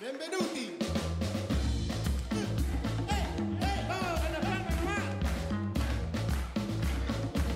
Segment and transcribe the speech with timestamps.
[0.00, 0.78] Benvenuti.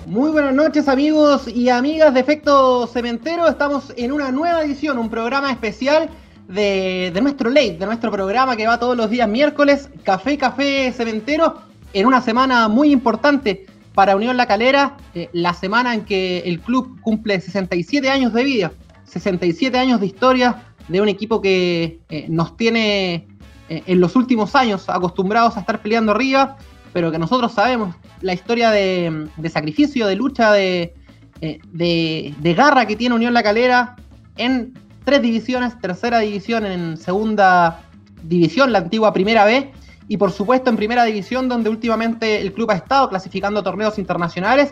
[0.05, 3.47] Muy buenas noches amigos y amigas de Efecto Cementero.
[3.47, 6.11] Estamos en una nueva edición, un programa especial
[6.47, 10.91] de, de nuestro late, de nuestro programa que va todos los días miércoles, Café Café
[10.91, 13.65] Cementero, en una semana muy importante
[13.95, 18.43] para Unión La Calera, eh, la semana en que el club cumple 67 años de
[18.43, 18.71] vida,
[19.05, 23.27] 67 años de historia de un equipo que eh, nos tiene
[23.69, 26.57] eh, en los últimos años acostumbrados a estar peleando arriba,
[26.93, 30.93] pero que nosotros sabemos la historia de, de sacrificio, de lucha, de,
[31.41, 33.95] eh, de, de garra que tiene Unión La Calera
[34.37, 37.81] en tres divisiones, tercera división, en segunda
[38.23, 39.71] división, la antigua primera B,
[40.07, 44.71] y por supuesto en primera división, donde últimamente el club ha estado clasificando torneos internacionales,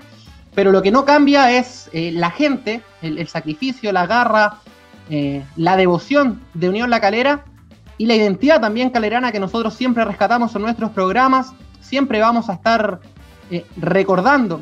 [0.56, 4.60] pero lo que no cambia es la gente, el, el, sacrificio, la garra,
[5.10, 7.44] eh, la devoción de Unión La Calera
[7.98, 11.54] y la identidad también calerana que nosotros siempre rescatamos en nuestros programas.
[11.82, 13.02] Siempre vamos a estar
[13.52, 14.62] eh, recordando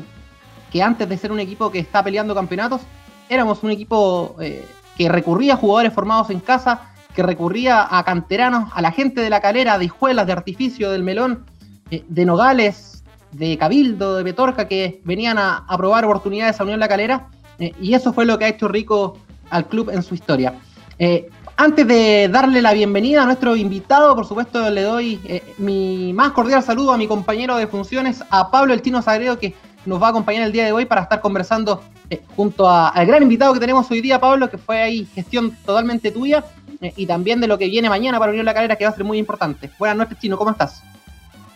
[0.72, 2.80] que antes de ser un equipo que está peleando campeonatos,
[3.28, 8.70] éramos un equipo eh, que recurría a jugadores formados en casa, que recurría a canteranos,
[8.74, 11.44] a la gente de la calera, de escuelas, de artificio, del melón,
[11.90, 16.88] de Nogales, de Cabildo, de Betorca, que venían a, a probar oportunidades a Unión La
[16.88, 19.18] Calera, y eso fue lo que ha hecho rico
[19.52, 20.54] al club en su historia.
[20.98, 26.12] Eh, antes de darle la bienvenida a nuestro invitado, por supuesto le doy eh, mi
[26.12, 30.02] más cordial saludo a mi compañero de funciones, a Pablo El Tino Sagredo, que nos
[30.02, 33.52] va a acompañar el día de hoy para estar conversando eh, junto al gran invitado
[33.52, 36.44] que tenemos hoy día, Pablo, que fue ahí gestión totalmente tuya,
[36.96, 39.04] y también de lo que viene mañana para Unión La Calera, que va a ser
[39.04, 39.70] muy importante.
[39.78, 40.82] Buenas noches, Chino, ¿cómo estás?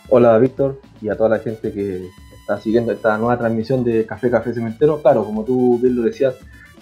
[0.09, 2.07] Hola, Víctor, y a toda la gente que
[2.39, 5.01] está siguiendo esta nueva transmisión de Café Café Cementero.
[5.01, 6.35] Claro, como tú bien lo decías,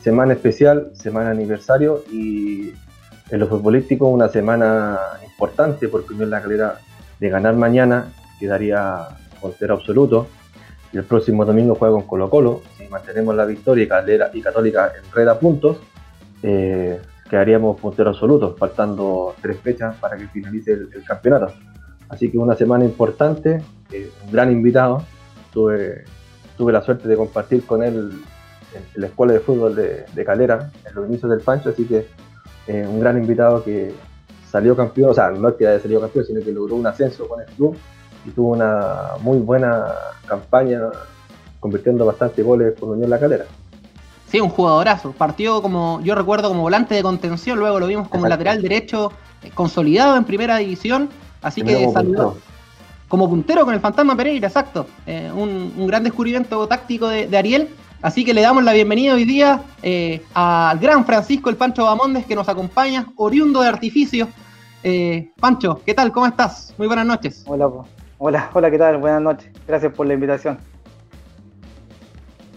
[0.05, 2.71] semana especial, semana aniversario y
[3.31, 6.77] en lo futbolístico una semana importante porque Unión La Calera
[7.19, 9.07] de ganar mañana quedaría
[9.41, 10.27] puntero absoluto.
[10.93, 14.41] Y el próximo domingo juega con Colo Colo si mantenemos la victoria y, Calera, y
[14.43, 15.77] Católica enreda puntos
[16.43, 21.51] eh, quedaríamos puntero absoluto faltando tres fechas para que finalice el, el campeonato.
[22.09, 23.59] Así que una semana importante
[23.91, 25.01] eh, un gran invitado.
[25.51, 26.03] Tuve,
[26.57, 28.11] tuve la suerte de compartir con él
[28.75, 32.07] en la escuela de fútbol de, de Calera, en los inicios del Pancho, así que
[32.67, 33.93] eh, un gran invitado que
[34.49, 37.27] salió campeón, o sea, no es que haya salido campeón, sino que logró un ascenso
[37.27, 37.77] con el club
[38.25, 39.85] y tuvo una muy buena
[40.25, 40.81] campaña,
[41.59, 43.45] convirtiendo bastantes goles con Unión La Calera.
[44.27, 45.11] Sí, un jugadorazo.
[45.11, 48.43] Partió como, yo recuerdo, como volante de contención, luego lo vimos como Exacto.
[48.43, 49.11] lateral derecho
[49.43, 51.09] eh, consolidado en primera división,
[51.41, 52.35] así Primero que salió
[53.07, 54.87] como puntero con el Fantasma Pereira, exacto.
[55.05, 57.69] Eh, un, un, gran descubrimiento táctico de, de Ariel
[58.01, 62.25] Así que le damos la bienvenida hoy día eh, al gran Francisco el Pancho Bamondes
[62.25, 64.27] que nos acompaña, oriundo de artificio.
[64.83, 66.11] Eh, Pancho, ¿qué tal?
[66.11, 66.73] ¿Cómo estás?
[66.77, 67.43] Muy buenas noches.
[67.47, 67.67] Hola,
[68.17, 68.97] hola, hola, ¿qué tal?
[68.97, 69.49] Buenas noches.
[69.67, 70.59] Gracias por la invitación.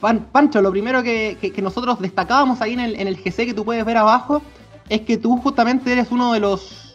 [0.01, 3.47] Pan, Pancho, lo primero que, que, que, nosotros destacábamos ahí en el, en el GC
[3.47, 4.43] que tú puedes ver abajo
[4.89, 6.95] es que tú justamente eres uno de los.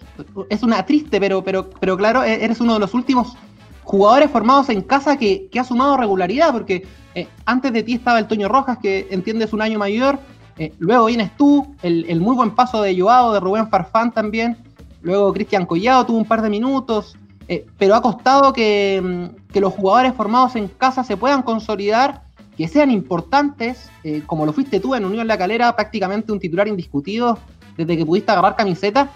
[0.50, 3.36] Es una triste, pero, pero, pero claro, e-, eres uno de los últimos
[3.84, 8.20] jugadores formados en casa que, que ha sumado regularidad, porque eh, antes de ti estaba
[8.20, 10.20] el Toño Rojas, que entiendes un año mayor,
[10.58, 14.58] eh, luego vienes tú, el, muy buen paso de Joao, de Rubén Farfán también,
[15.02, 17.16] luego Cristian Collado tuvo un par de minutos,
[17.48, 22.24] eh, pero ha costado que, mm, que, los jugadores formados en casa se puedan consolidar,
[22.58, 23.90] que sean importantes,
[24.28, 27.40] como lo fuiste tú en Unión La Calera, prácticamente un titular indiscutido
[27.76, 29.10] desde que pudiste agarrar camiseta.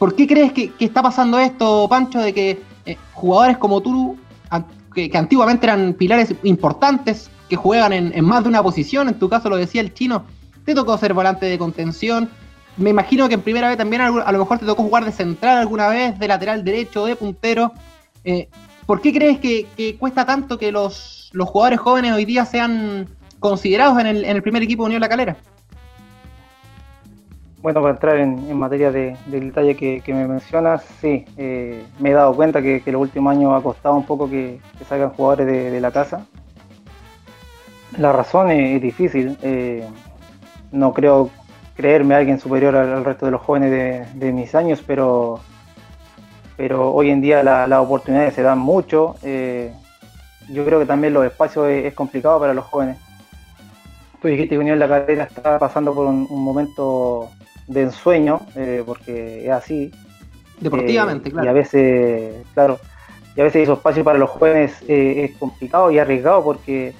[0.00, 2.60] ¿Por qué crees que, está pasando esto, Pancho, de que
[3.12, 4.18] jugadores como tú,
[4.92, 9.48] que, antiguamente eran pilares importantes, que juegan en, más de una posición, en tu caso
[9.48, 10.24] lo decía el chino,
[10.64, 12.30] te tocó ser volante de contención,
[12.76, 15.58] me imagino que en primera vez también a lo mejor te tocó jugar de central
[15.58, 17.72] alguna vez, de lateral derecho, de puntero.
[18.24, 18.48] Eh,
[18.86, 23.08] ¿Por qué crees que, que, cuesta tanto que los, los jugadores jóvenes hoy día sean
[23.40, 25.36] considerados en el, en el primer equipo de Unión La Calera?
[27.62, 32.12] Bueno, para entrar en, materia de, del detalle que, me mencionas, sí, eh, me he
[32.12, 34.58] dado cuenta que, que los últimos años ha costado un poco que,
[34.88, 36.26] salgan jugadores de, la casa.
[37.96, 39.38] La razón es, difícil.
[39.42, 39.86] Eh,
[40.72, 41.30] no creo
[41.76, 45.38] creerme alguien superior al, resto de los jóvenes de, mis años, pero,
[46.56, 49.14] pero hoy en día las la oportunidades se dan mucho.
[49.22, 49.72] Eh,
[50.50, 52.98] yo creo que también los espacios es, complicado para los jóvenes.
[54.20, 57.30] Tú dijiste que Unión La Carrera está pasando por un momento
[57.66, 59.90] de ensueño, eh, porque es así.
[60.60, 61.46] Deportivamente, eh, claro.
[61.46, 62.78] Y a veces, claro,
[63.36, 66.94] y a veces esos espacios para los jóvenes eh, es complicado y arriesgado porque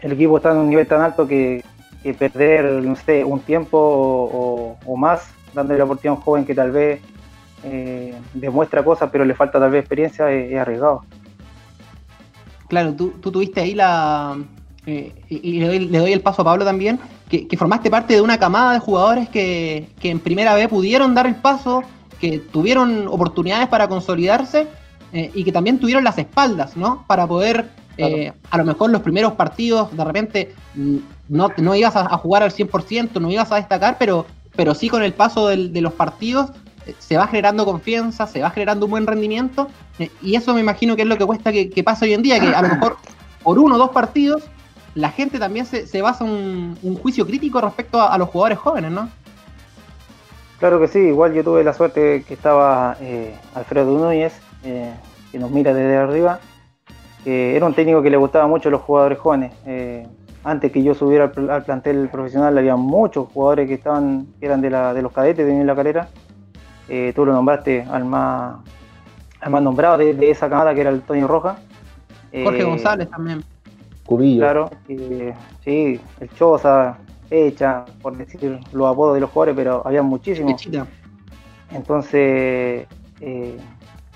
[0.00, 1.64] el equipo está en un nivel tan alto que,
[2.02, 6.44] que perder, no sé, un tiempo o, o, más dándole la oportunidad a un joven
[6.44, 7.00] que tal vez
[8.34, 11.04] demuestra cosas, pero le falta tal vez experiencia, es, arriesgado.
[12.66, 14.36] Claro, tú, tuviste ahí la...
[14.84, 16.98] Eh, y le doy, el paso a Pablo también,
[17.28, 21.26] que, formaste parte de una camada de jugadores que, que en primera vez pudieron dar
[21.26, 21.82] el paso,
[22.20, 24.66] que tuvieron oportunidades para consolidarse
[25.12, 27.04] eh, y que también tuvieron las espaldas, ¿no?
[27.06, 30.96] Para poder, eh, a lo mejor los primeros partidos, de repente mm,
[31.28, 34.26] no, no ibas a, jugar al 100%, no ibas a destacar, pero,
[34.56, 36.50] pero sí con el paso de los partidos
[36.86, 39.68] eh, se va generando confianza, se va generando un buen rendimiento,
[40.22, 42.40] y eso me imagino que es lo que cuesta que, que pase hoy en día,
[42.40, 42.96] que a lo mejor
[43.42, 44.42] por uno o dos partidos
[44.94, 48.90] la gente también se, se basa un, un juicio crítico respecto a, los jugadores jóvenes,
[48.90, 49.08] ¿no?
[50.58, 52.96] Claro que sí, igual yo tuve la suerte que estaba
[53.54, 54.32] Alfredo Núñez,
[54.64, 54.92] eh,
[55.32, 56.38] que nos mira desde arriba,
[57.24, 59.52] era un técnico que le gustaba mucho a los jugadores jóvenes.
[59.66, 60.06] Eh,
[60.44, 64.92] antes que yo subiera al, plantel profesional había muchos jugadores que estaban eran de, la,
[64.92, 66.08] de los cadetes de la carrera.
[66.88, 68.56] Eh, tú lo nombraste al más,
[69.40, 71.56] al más nombrado de, esa camada que era el Toño Roja.
[72.32, 73.44] Jorge González también.
[74.12, 74.40] Cubillo.
[74.40, 74.70] Claro,
[75.64, 76.98] sí, el Choza,
[77.30, 80.62] Pecha, por decir los apodos de los jugadores, pero había muchísimos.
[81.70, 82.86] Entonces,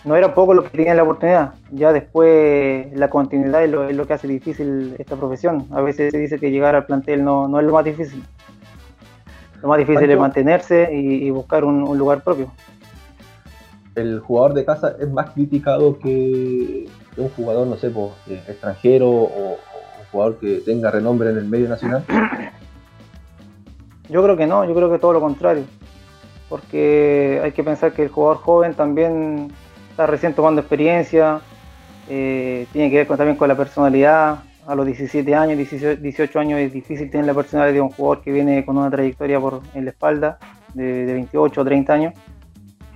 [0.04, 1.54] no era poco lo que tenían la oportunidad.
[1.70, 5.66] Ya después la continuidad es lo, que hace difícil esta profesión.
[5.70, 8.22] A veces se dice que llegar al plantel no, es lo más difícil.
[9.62, 12.52] Lo más difícil es mantenerse y, buscar un, lugar propio.
[13.94, 18.12] El jugador de casa es más criticado que un jugador, no sé, pues,
[18.46, 19.56] extranjero o,
[20.16, 22.04] jugador que tenga renombre en el medio nacional.
[24.08, 25.64] Yo creo que no, yo creo que todo lo contrario.
[26.48, 29.52] Porque hay que pensar que el jugador joven también
[29.90, 31.40] está recién tomando experiencia,
[32.08, 34.38] eh, tiene que ver también con la personalidad.
[34.66, 38.32] A los 17 años, 18 años es difícil tener la personalidad de un jugador que
[38.32, 40.38] viene con una trayectoria por, en la espalda
[40.74, 42.14] de, 28 o 30 años.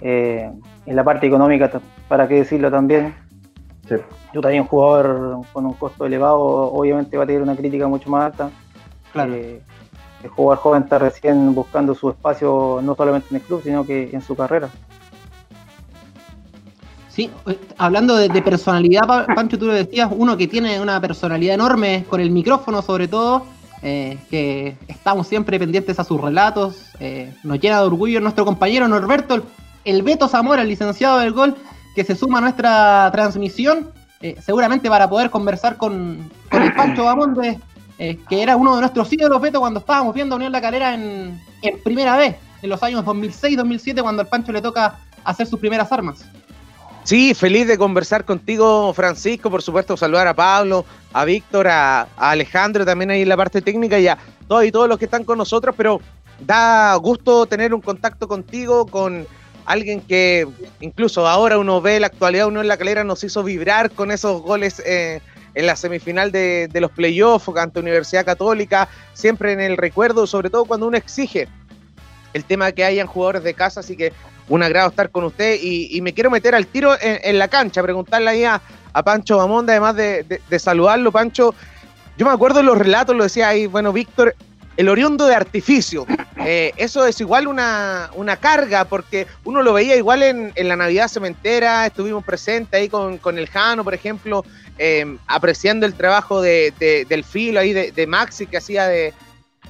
[0.00, 0.50] Eh,
[0.86, 1.70] en la parte económica,
[2.08, 3.14] para qué decirlo también,
[4.32, 8.10] yo también un jugador con un costo elevado, obviamente va a tener una crítica mucho
[8.10, 8.50] más alta.
[9.14, 9.60] Eh,
[10.22, 14.10] el jugador joven está recién buscando su espacio no solamente en el club, sino que
[14.12, 14.68] en su carrera.
[17.08, 22.04] Sí, eh, hablando de, personalidad, Pancho, tú lo decías, uno que tiene una personalidad enorme
[22.08, 23.44] con el micrófono sobre todo,
[23.82, 28.86] eh, que estamos siempre pendientes a sus relatos, eh, nos llena de orgullo nuestro compañero
[28.86, 29.42] Norberto,
[29.84, 31.56] el, Beto Zamora, el licenciado del gol,
[32.00, 33.90] que se suma a nuestra transmisión,
[34.42, 37.60] seguramente para poder conversar con, el Pancho Bamonde,
[37.98, 41.82] que era uno de nuestros ídolos, Beto, cuando estábamos viendo Unión La Calera en, en
[41.82, 46.24] primera vez, en los años 2006-2007, cuando al Pancho le toca hacer sus primeras armas.
[47.04, 49.50] Sí, feliz de conversar contigo, Francisco.
[49.50, 53.98] Por supuesto, saludar a Pablo, a Víctor, a, Alejandro también ahí en la parte técnica
[53.98, 54.16] y a
[54.48, 55.74] todos y todos los que están con nosotros.
[55.76, 56.00] Pero
[56.46, 59.26] da gusto tener un contacto contigo, con
[59.72, 60.46] alguien que
[60.80, 64.42] incluso ahora uno ve la actualidad, uno en la calera nos hizo vibrar con esos
[64.42, 65.20] goles eh,
[65.54, 70.50] en la semifinal de, de los playoffs ante Universidad Católica, siempre en el recuerdo, sobre
[70.50, 71.48] todo cuando uno exige
[72.32, 74.12] el tema de que hayan jugadores de casa, así que
[74.48, 78.30] un agrado estar con usted y, me quiero meter al tiro en, la cancha, preguntarle
[78.30, 78.60] ahí a,
[79.04, 81.54] Pancho Bamonda, además de, saludarlo, Pancho.
[82.18, 84.34] Yo me acuerdo los relatos, lo decía ahí, bueno, Víctor,
[84.80, 86.06] el oriundo de artificio.
[86.42, 88.08] Eh, eso es igual una,
[88.40, 93.46] carga, porque uno lo veía igual en, la Navidad Cementera, estuvimos presentes ahí con, el
[93.46, 94.42] Jano, por ejemplo,
[94.78, 96.72] eh, apreciando el trabajo de,
[97.06, 99.12] del filo ahí de Maxi que hacía de,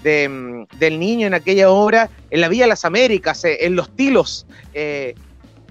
[0.05, 3.91] de, del niño en aquella obra, en la Villa de las Américas, eh, en los
[3.97, 4.47] tilos.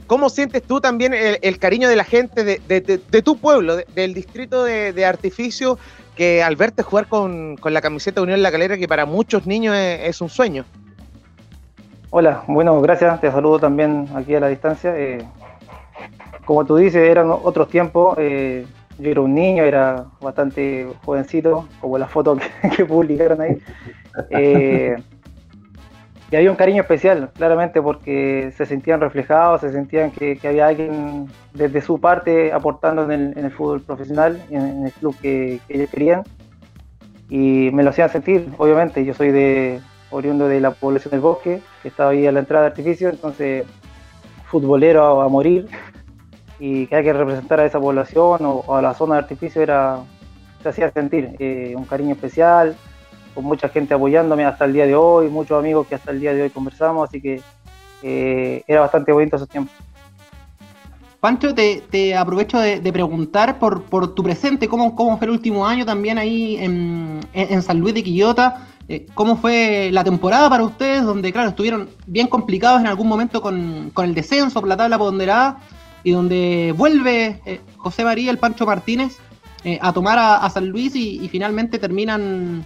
[0.09, 5.05] ¿Cómo sientes tú también el, cariño de la gente de, tu pueblo, del distrito de,
[5.05, 5.77] Artificio,
[6.19, 9.73] que al verte jugar con, la camiseta de Unión La Calera, que para muchos niños
[9.77, 10.65] es, un sueño?
[12.09, 14.93] Hola, bueno, gracias, te saludo también aquí a la distancia.
[14.97, 15.25] Eh,
[16.43, 18.17] como tú dices, eran otros tiempos.
[18.17, 22.37] yo era un niño, era bastante jovencito, como la foto
[22.75, 23.57] que publicaron ahí.
[24.31, 24.97] Eh,
[26.31, 31.27] y había un cariño especial, claramente, porque se sentían reflejados, se sentían que, había alguien
[31.53, 36.23] desde su parte aportando en el, fútbol profesional, en, el club que, ellos querían.
[37.29, 39.03] Y me lo hacían sentir, obviamente.
[39.05, 39.79] Yo soy de
[40.11, 43.65] oriundo de la población del bosque, que estaba ahí a la entrada de artificio, entonces
[44.45, 45.67] futbolero a, morir
[46.59, 49.99] y que hay que representar a esa población o, a la zona de artificio era
[50.63, 52.75] se hacía sentir eh, un cariño especial,
[53.33, 56.33] con mucha gente apoyándome hasta el día de hoy, muchos amigos que hasta el día
[56.33, 57.41] de hoy conversamos, así que
[58.03, 59.73] eh, era bastante bonito esos tiempos.
[61.19, 66.17] Pancho, te, aprovecho de, preguntar por, tu presente, ¿cómo, ¿cómo, fue el último año también
[66.17, 68.67] ahí en, San Luis de Quillota?
[68.89, 73.39] eh, cómo fue la temporada para ustedes, donde, claro, estuvieron bien complicados en algún momento
[73.39, 75.59] con, el descenso por la tabla ponderada,
[76.03, 79.19] y donde vuelve eh, José María, el Pancho Martínez,
[79.63, 82.65] eh, a tomar a, San Luis y, finalmente terminan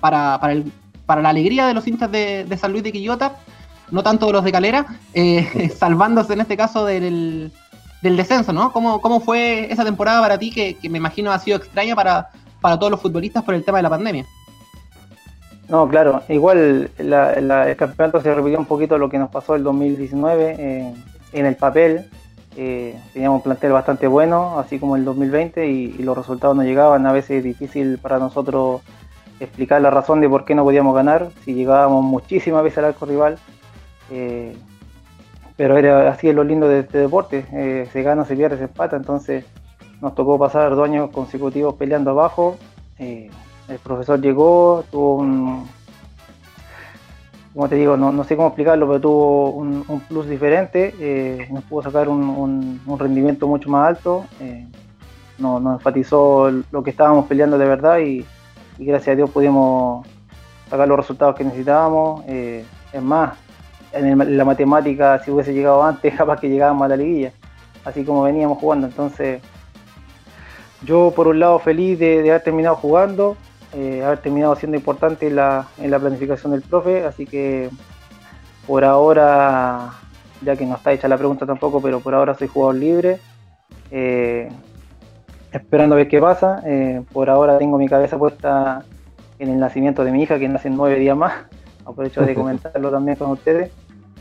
[0.00, 0.72] para, el,
[1.06, 3.36] para la alegría de los hinchas de, San Luis de Quillota,
[3.90, 4.86] no tanto de los de Calera,
[5.76, 7.52] salvándose en este caso del,
[8.02, 8.72] descenso, ¿no?
[8.72, 12.78] ¿Cómo, ¿Cómo, fue esa temporada para ti que, me imagino ha sido extraña para, para
[12.78, 14.26] todos los futbolistas por el tema de la pandemia?
[15.72, 20.56] No, claro, igual el campeonato se repitió un poquito lo que nos pasó el 2019
[20.58, 20.94] eh,
[21.32, 22.10] en el papel.
[22.56, 27.06] Eh, teníamos un plantel bastante bueno, así como el 2020, y, los resultados no llegaban.
[27.06, 28.82] A veces es difícil para nosotros
[29.40, 33.06] explicar la razón de por qué no podíamos ganar, si llegábamos muchísimas veces al arco
[33.06, 33.38] rival.
[34.10, 34.56] Eh,
[35.56, 38.96] pero era así es lo lindo de este deporte, se gana, se pierde, se empata,
[38.96, 39.44] entonces
[40.00, 42.56] nos tocó pasar dos años consecutivos peleando abajo
[43.72, 45.68] el profesor llegó, tuvo un,
[47.54, 51.82] como te digo, no, sé cómo explicarlo, pero tuvo un, plus diferente, eh, nos pudo
[51.82, 54.66] sacar un, rendimiento mucho más alto, eh,
[55.38, 58.24] nos, enfatizó lo que estábamos peleando de verdad y,
[58.78, 60.06] gracias a Dios pudimos
[60.68, 62.24] sacar los resultados que necesitábamos.
[62.26, 63.34] Eh, es más,
[63.92, 67.32] en, la matemática, si hubiese llegado antes, capaz que llegábamos a la liguilla,
[67.84, 68.86] así como veníamos jugando.
[68.86, 69.42] Entonces,
[70.84, 73.36] yo por un lado feliz de haber terminado jugando,
[73.74, 77.70] eh, haber terminado siendo importante en la, en la planificación del profe, así que
[78.66, 79.92] por ahora,
[80.42, 83.18] ya que no está hecha la pregunta tampoco, pero por ahora soy jugador libre,
[83.90, 84.48] eh,
[85.52, 86.62] esperando a ver qué pasa.
[86.64, 88.84] Eh, por ahora tengo mi cabeza puesta
[89.38, 91.32] en el nacimiento de mi hija, que nace en nueve días más.
[91.84, 93.72] Aprovecho de comentarlo también con ustedes.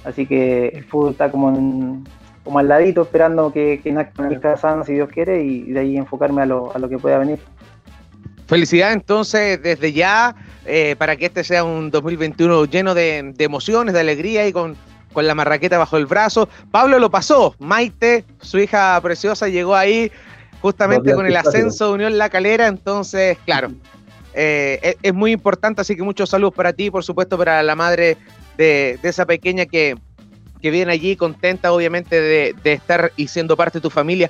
[0.03, 2.03] Así que el fútbol está como,
[2.43, 5.79] como al ladito, esperando que, que nazca mi hija sana, si Dios quiere, y de
[5.79, 7.39] ahí enfocarme a lo, a lo que pueda venir.
[8.51, 14.01] Felicidades entonces desde ya eh, para que este sea un 2021 lleno de, emociones, de
[14.01, 14.75] alegría y con,
[15.13, 16.49] con, la marraqueta bajo el brazo.
[16.69, 20.11] Pablo lo pasó, Maite, su hija preciosa, llegó ahí
[20.59, 23.71] justamente con el ascenso de Unión La Calera, entonces, claro,
[24.33, 28.17] eh, es, muy importante, así que muchos saludos para ti, por supuesto, para la madre
[28.57, 29.95] de, esa pequeña que,
[30.61, 34.29] que viene allí, contenta obviamente de, de estar y siendo parte de tu familia.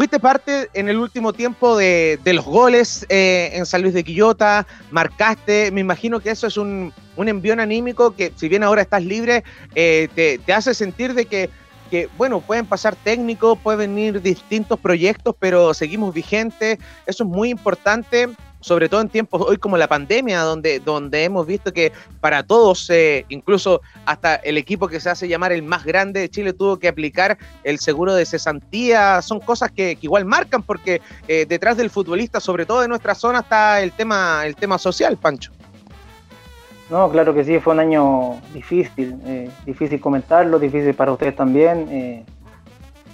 [0.00, 4.66] Fuiste parte en el último tiempo de, los goles eh, en San Luis de Quillota,
[4.90, 9.04] marcaste, me imagino que eso es un, un envión anímico que si bien ahora estás
[9.04, 11.50] libre, eh, te, hace sentir de que,
[11.90, 17.50] que, bueno, pueden pasar técnicos, pueden venir distintos proyectos, pero seguimos vigentes, eso es muy
[17.50, 18.30] importante
[18.60, 22.88] sobre todo en tiempos hoy como la pandemia, donde, donde hemos visto que para todos,
[22.90, 26.78] eh, incluso hasta el equipo que se hace llamar el más grande de Chile tuvo
[26.78, 31.90] que aplicar el seguro de cesantía, son cosas que, igual marcan porque eh, detrás del
[31.90, 35.52] futbolista, sobre todo de nuestra zona, está el tema, el tema social, Pancho.
[36.90, 42.26] No, claro que sí, fue un año difícil, eh, difícil comentarlo, difícil para ustedes también,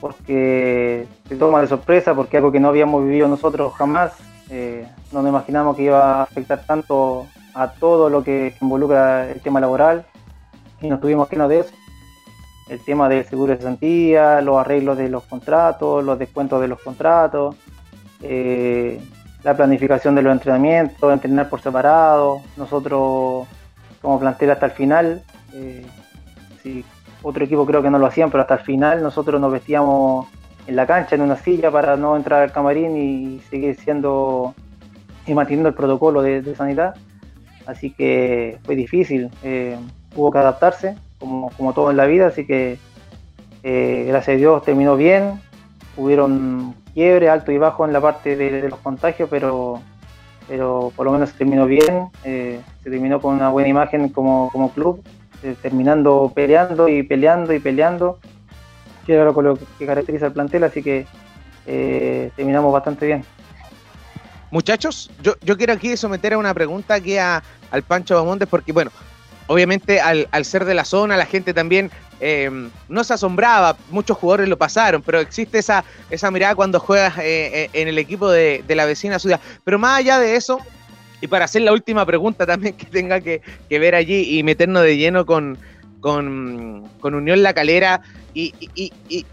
[0.00, 4.12] porque se toma de sorpresa, porque algo que no habíamos vivido nosotros jamás,
[4.50, 9.40] eh, no nos imaginamos que iba a afectar tanto a todo lo que involucra el
[9.40, 10.04] tema laboral
[10.80, 11.72] y nos tuvimos que de eso.
[12.68, 16.80] El tema del seguro de cesantía, los arreglos de los contratos, los descuentos de los
[16.80, 17.54] contratos,
[18.22, 19.00] eh,
[19.44, 22.40] la planificación de los entrenamientos, entrenar por separado.
[22.56, 23.46] Nosotros
[24.02, 25.22] como plantel hasta el final,
[25.54, 25.86] eh,
[27.22, 30.26] otro equipo creo que no lo hacían, pero hasta el final nosotros nos vestíamos
[30.66, 34.54] en la cancha, en una silla, para no entrar al camarín y seguir siendo
[35.26, 36.94] y manteniendo el protocolo de, sanidad.
[37.66, 39.76] Así que fue difícil, eh,
[40.14, 42.78] hubo que adaptarse, como, como, todo en la vida, así que
[43.62, 45.40] eh, gracias a Dios terminó bien,
[45.96, 49.80] hubieron quiebre alto y bajo en la parte de, los contagios, pero,
[50.46, 54.70] pero por lo menos terminó bien, eh, se terminó con una buena imagen como, como
[54.70, 55.02] club,
[55.62, 58.18] terminando peleando y peleando y peleando
[59.06, 61.06] que era lo que caracteriza el plantel, así que
[61.66, 63.24] eh, terminamos bastante bien.
[64.50, 68.90] Muchachos, yo, quiero aquí someter a una pregunta aquí a, al Pancho Bamontes, porque bueno,
[69.46, 72.50] obviamente al, ser de la zona, la gente también eh,
[72.88, 77.70] no se asombraba, muchos jugadores lo pasaron, pero existe esa, esa mirada cuando juegas eh,
[77.72, 79.40] en el equipo de, de, la vecina ciudad.
[79.64, 80.58] Pero más allá de eso,
[81.20, 84.82] y para hacer la última pregunta también que tenga que, que ver allí y meternos
[84.82, 85.58] de lleno con,
[86.06, 88.00] con, Unión La Calera
[88.32, 88.52] y,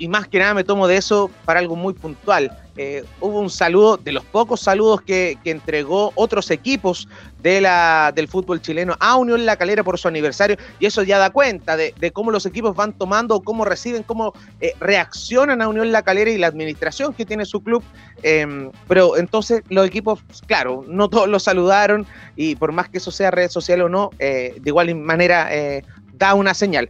[0.08, 2.58] más que nada me tomo de eso para algo muy puntual.
[2.76, 7.08] Eh, hubo un saludo, de los pocos saludos que, entregó otros equipos
[7.44, 11.20] de la, del fútbol chileno a Unión La Calera por su aniversario, y eso ya
[11.20, 15.92] da cuenta de, cómo los equipos van tomando, cómo reciben, cómo eh, reaccionan a Unión
[15.92, 17.84] La Calera y la administración que tiene su club.
[18.24, 23.12] Em, pero entonces los equipos, claro, no todos lo saludaron, y por más que eso
[23.12, 25.50] sea red social o no, eh, de igual manera
[26.24, 26.90] da una señal.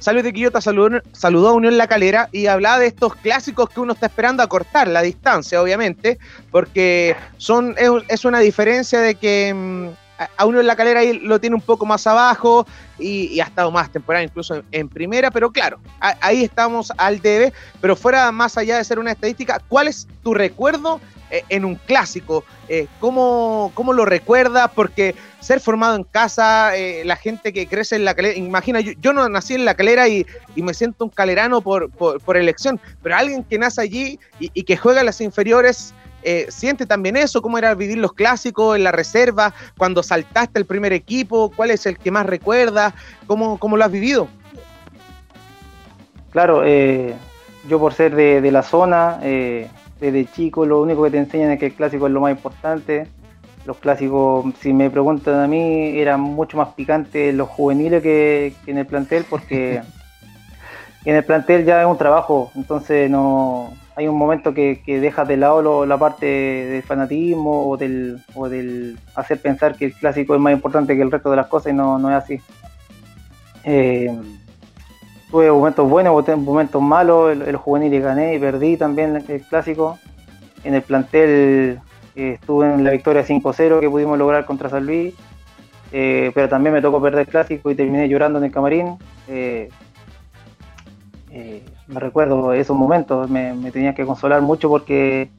[0.00, 3.92] Salve de Quillota saludó, a Unión La Calera y hablaba de estos clásicos que uno
[3.92, 6.18] está esperando a cortar la distancia, obviamente,
[6.50, 7.76] porque son
[8.08, 9.92] es, una diferencia de que
[10.36, 12.66] a Unión La Calera ahí lo tiene un poco más abajo
[12.98, 17.96] y, ha estado más temporada incluso en, primera, pero claro, ahí estamos al debe, pero
[17.96, 21.00] fuera más allá de ser una estadística, ¿cuál es tu recuerdo
[21.32, 22.44] eh, en un clásico.
[22.68, 24.70] Eh, ¿cómo, lo recuerdas?
[24.74, 29.14] Porque ser formado en casa, eh, la gente que crece en la calera, imagina, yo,
[29.14, 30.26] no nací en la calera y,
[30.56, 35.00] me siento un calerano por, por, elección, pero alguien que nace allí y, que juega
[35.00, 35.94] en las inferiores,
[36.48, 37.42] ¿siente también eso?
[37.42, 39.52] ¿Cómo era vivir los clásicos en la reserva?
[39.76, 42.94] Cuando saltaste el primer equipo, ¿cuál es el que más recuerdas?
[43.26, 44.28] ¿Cómo, cómo lo has vivido?
[46.30, 49.18] Claro, yo por ser de, de la zona,
[50.02, 53.06] desde chico lo único que te enseñan es que el clásico es lo más importante.
[53.64, 58.78] Los clásicos, si me preguntan a mí, eran mucho más picantes los juveniles que, en
[58.78, 59.80] el plantel, porque
[61.04, 65.36] en el plantel ya es un trabajo, entonces no hay un momento que, dejas de
[65.36, 70.96] lado la parte del fanatismo o del, hacer pensar que el clásico es más importante
[70.96, 72.40] que el resto de las cosas y no, es así.
[73.64, 74.18] Eh,
[75.30, 79.98] tuve momentos buenos, momentos malos, el, juvenil y gané y perdí también el clásico.
[80.64, 81.80] En el plantel
[82.16, 85.14] eh, estuve en la victoria 5-0 que pudimos lograr contra San Luis,
[85.92, 88.96] eh, pero también me tocó perder el clásico y terminé llorando en el camarín.
[91.86, 95.30] Me recuerdo esos momentos, me, tenía que consolar mucho porque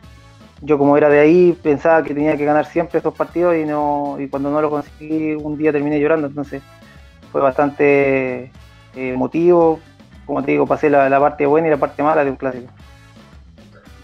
[0.62, 4.18] yo como era de ahí pensaba que tenía que ganar siempre estos partidos y no
[4.20, 6.62] y cuando no lo conseguí un día terminé llorando, entonces
[7.32, 8.52] fue bastante
[8.96, 9.80] eh, motivo,
[10.26, 12.72] como te digo, pasé la, parte buena y la parte mala de un clásico.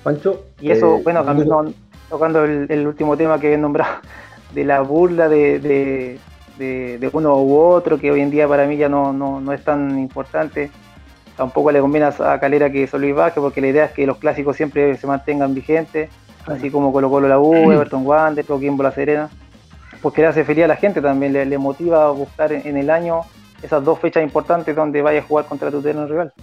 [0.03, 0.45] Pancho.
[0.59, 1.23] Y eso, eh, bueno,
[2.09, 3.97] tocando el, último tema que he nombrado,
[4.53, 6.19] de la burla de,
[7.13, 10.71] uno u otro, que hoy en día para mí ya no, no, es tan importante.
[11.39, 14.57] Tampoco le conviene a Calera que solo baje, porque la idea es que los clásicos
[14.57, 16.09] siempre se mantengan vigentes,
[16.45, 19.29] así como Colo Colo la U, Everton Wander, Coquimbo La Serena,
[20.01, 23.21] porque le hace feliz a la gente también, le, motiva a buscar en el año
[23.63, 26.33] esas dos fechas importantes donde vayas a jugar contra tu terreno rival.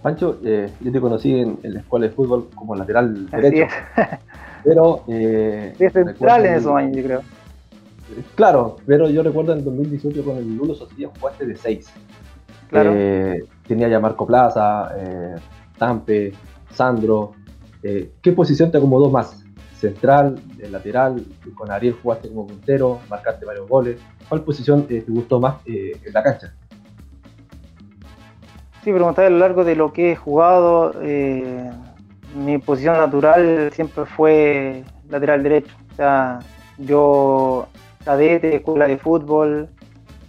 [0.00, 3.66] Pancho, eh, yo te conocí en, la escuela de fútbol como lateral derecho.
[4.64, 5.04] pero.
[5.06, 7.20] Eh, central en esos años, yo creo.
[8.36, 11.92] Claro, pero yo recuerdo en 2018 con el Lulo Sotilla jugaste de 6.
[12.70, 12.92] Claro.
[12.94, 15.36] Eh, tenía ya Marco Plaza, eh,
[15.76, 16.32] Tampe,
[16.72, 17.32] Sandro.
[17.82, 19.44] ¿Qué posición te acomodó más?
[19.80, 20.38] ¿Central,
[20.70, 21.24] lateral?
[21.54, 23.98] Con Ariel jugaste como puntero, marcaste varios goles.
[24.28, 26.54] ¿Cuál posición eh, te gustó más eh, en la cancha?
[28.84, 31.70] Sí, preguntar a lo largo de lo que he jugado, eh,
[32.34, 35.74] mi posición natural siempre fue lateral derecho.
[35.92, 36.38] O sea,
[36.78, 37.66] yo
[38.04, 39.68] cadete, escuela de fútbol,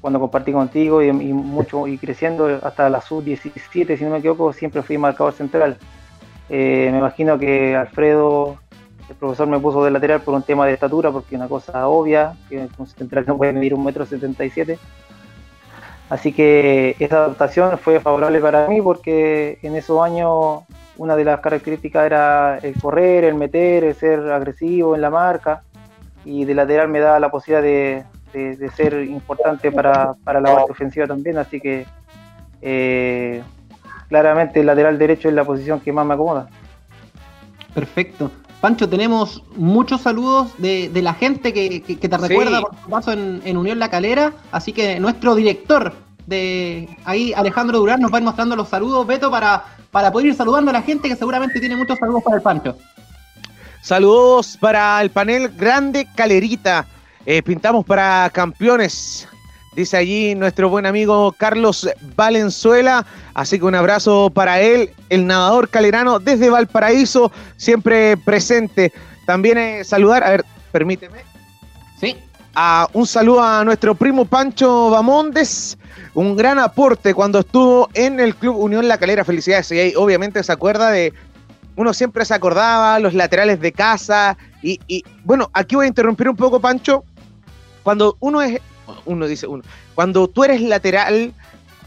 [0.01, 4.81] cuando compartí contigo y, mucho y creciendo hasta la sub-17, si no me equivoco, siempre
[4.81, 5.77] fui marcador central.
[6.49, 8.57] me imagino que Alfredo
[9.11, 12.33] el profesor me puso de lateral por un tema de estatura, porque una cosa obvia,
[12.49, 14.79] que un central no puede medir un metro setenta y siete.
[16.09, 20.63] Así que esa adaptación fue favorable para mí porque en esos años
[20.97, 25.63] una de las características era el correr, el meter, el ser agresivo en la marca
[26.25, 28.03] y de lateral me da la posibilidad de,
[28.75, 31.85] ser importante para, la parte ofensiva también, así que
[32.61, 33.41] eh,
[34.09, 36.49] claramente el lateral derecho es la posición que más me acomoda.
[37.73, 38.31] Perfecto.
[38.59, 43.79] Pancho, tenemos muchos saludos de, la gente que, te recuerda por tu paso en, Unión
[43.79, 45.93] La Calera, así que nuestro director
[46.27, 50.27] de ahí, Alejandro Durán, nos va a ir mostrando los saludos, Beto, para, para poder
[50.27, 52.77] ir saludando a la gente que seguramente tiene muchos saludos para el Pancho.
[53.81, 56.85] Saludos para el panel Grande Calerita.
[57.25, 59.27] Eh, pintamos para campeones.
[59.75, 63.05] Dice allí nuestro buen amigo Carlos Valenzuela.
[63.33, 68.91] Así que un abrazo para él, el nadador calerano desde Valparaíso, siempre presente.
[69.25, 71.19] También eh, saludar, a ver, permíteme.
[72.01, 72.17] Sí.
[72.53, 75.77] A, un saludo a nuestro primo Pancho Bamondes,
[76.13, 79.23] un gran aporte cuando estuvo en el Club Unión La Calera.
[79.23, 79.71] Felicidades.
[79.71, 81.13] Y ahí obviamente se acuerda de.
[81.77, 84.37] Uno siempre se acordaba, los laterales de casa.
[84.61, 87.05] Y, y bueno, aquí voy a interrumpir un poco, Pancho.
[87.83, 88.61] Cuando uno es
[89.05, 89.63] uno dice uno.
[89.95, 91.33] Cuando tú eres lateral,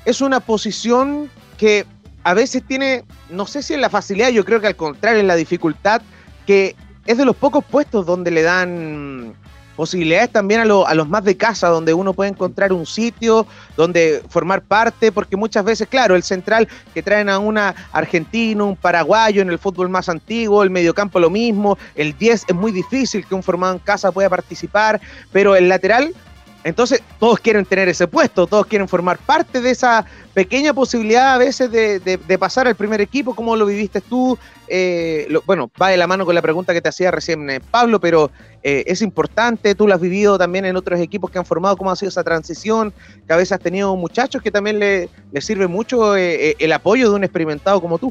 [0.04, 1.86] es una posición que
[2.22, 5.26] a veces tiene, no sé si es la facilidad, yo creo que al contrario, es
[5.26, 6.02] la dificultad,
[6.46, 6.74] que
[7.06, 9.34] es de los pocos puestos donde le dan
[9.76, 14.22] posibilidades también a, a, los más de casa, donde uno puede encontrar un sitio donde
[14.28, 19.42] formar parte, porque muchas veces, claro, el central que traen a una argentino, un paraguayo
[19.42, 23.34] en el fútbol más antiguo, el mediocampo lo mismo, el 10 es muy difícil que
[23.34, 25.00] un formado en casa pueda participar,
[25.32, 26.14] pero el lateral
[26.64, 31.38] entonces, todos quieren tener ese puesto, todos quieren formar parte de esa pequeña posibilidad a
[31.38, 33.34] veces de, pasar al primer equipo.
[33.34, 34.38] ¿Cómo lo viviste tú?
[34.66, 38.00] Eh, bueno, va de la mano con la pregunta que te hacía recién eh, Pablo,
[38.00, 38.30] pero
[38.62, 41.90] eh, es importante, tú lo has vivido también en otros equipos que han formado, cómo
[41.90, 42.94] ha sido esa transición,
[43.26, 45.10] que a veces has tenido muchachos que también le,
[45.42, 48.10] sirve mucho el apoyo de un experimentado como tú.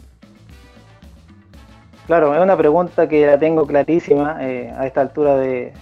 [2.05, 5.73] Claro, es una pregunta que la tengo clarísima a esta altura de,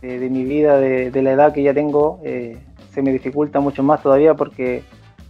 [0.00, 2.58] de, mi vida, de, la edad que ya tengo, eh,
[2.92, 4.82] se me dificulta mucho más todavía porque,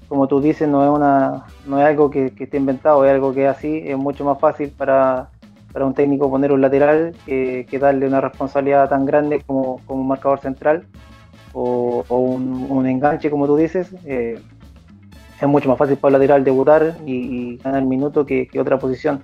[0.09, 3.45] como tú dices, no es, una, no es algo que, esté inventado, es algo que
[3.45, 5.31] es así, es mucho más fácil para,
[5.75, 10.87] un técnico poner un lateral que, darle una responsabilidad tan grande como, un marcador central
[11.53, 13.95] o, un, enganche, como tú dices.
[14.05, 14.41] Eh,
[15.39, 19.23] es mucho más fácil para el lateral debutar y, ganar minuto que, que, otra posición.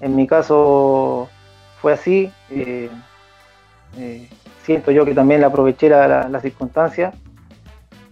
[0.00, 1.28] En mi caso
[1.80, 2.30] fue así.
[2.50, 2.90] Eh,
[4.66, 7.12] siento yo que también le aproveché la, la, circunstancia.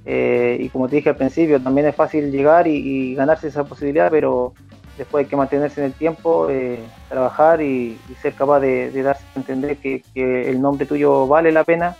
[0.06, 4.08] Eh, y como te dije al principio, también es fácil llegar y, ganarse esa posibilidad,
[4.10, 4.54] pero
[4.96, 9.38] después hay que mantenerse en el tiempo, eh, trabajar y, ser capaz de, darse a
[9.40, 11.96] entender que, el nombre tuyo vale la pena.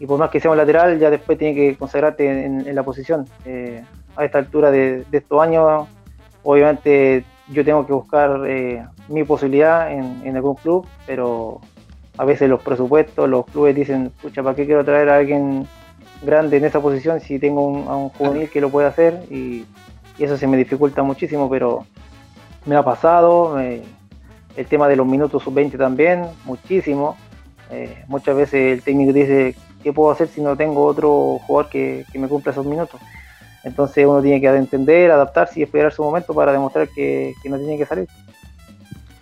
[0.00, 3.26] Y por más que sea un lateral, ya después tiene que consagrarte en, la posición.
[3.44, 3.84] Eh,
[4.16, 5.86] a esta altura de, estos años,
[6.42, 8.40] obviamente yo tengo que buscar
[9.08, 11.60] mi posibilidad en, en algún club, pero
[12.18, 15.66] a veces los presupuestos, los clubes dicen, pucha, ¿para qué quiero traer a alguien
[16.20, 19.22] grande en esa posición si tengo un, a un juvenil que lo puede hacer?
[19.30, 19.64] Y,
[20.18, 21.86] eso se me dificulta muchísimo, pero
[22.66, 23.56] me ha pasado.
[23.60, 27.16] el tema de los minutos sub-20 también, muchísimo.
[27.70, 32.04] Eh, muchas veces el técnico dice, ¿qué puedo hacer si no tengo otro jugador que,
[32.14, 33.00] me cumpla esos minutos?
[33.62, 37.56] Entonces uno tiene que entender, adaptarse y esperar su momento para demostrar que, que no
[37.56, 38.08] tiene que salir.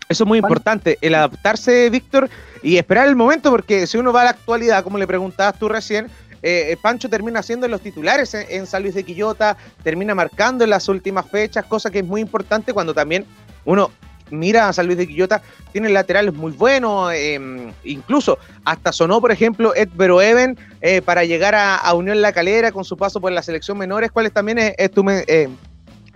[0.09, 2.31] Eso es muy importante, el adaptarse, Víctor,
[2.63, 5.69] y esperar el momento, porque si uno va a la actualidad, como le preguntabas tú
[5.69, 6.07] recién,
[6.43, 10.71] eh, eh, Pancho termina siendo los titulares en, San Luis de Quillota, termina marcando en
[10.71, 13.27] las últimas fechas, cosa que es muy importante cuando también
[13.65, 13.91] uno
[14.31, 15.43] mira a San Luis de Quillota,
[15.73, 21.57] tiene laterales muy buenos, em, incluso hasta sonó, por ejemplo, Ed Veroeven eh, para llegar
[21.57, 24.91] a, Unión La Calera con su paso por la selección menores, ¿cuáles también es, es
[24.93, 25.05] tu,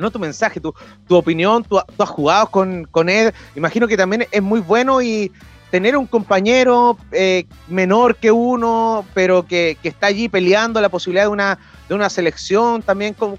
[0.01, 0.75] no tu mensaje, tu,
[1.07, 5.31] tu opinión, tú, has jugado con, con Ed, imagino que también es muy bueno y
[5.71, 11.31] tener un compañero eh, menor que uno, pero que, está allí peleando la posibilidad de
[11.31, 11.59] una,
[11.89, 13.39] de una selección también, ¿cómo,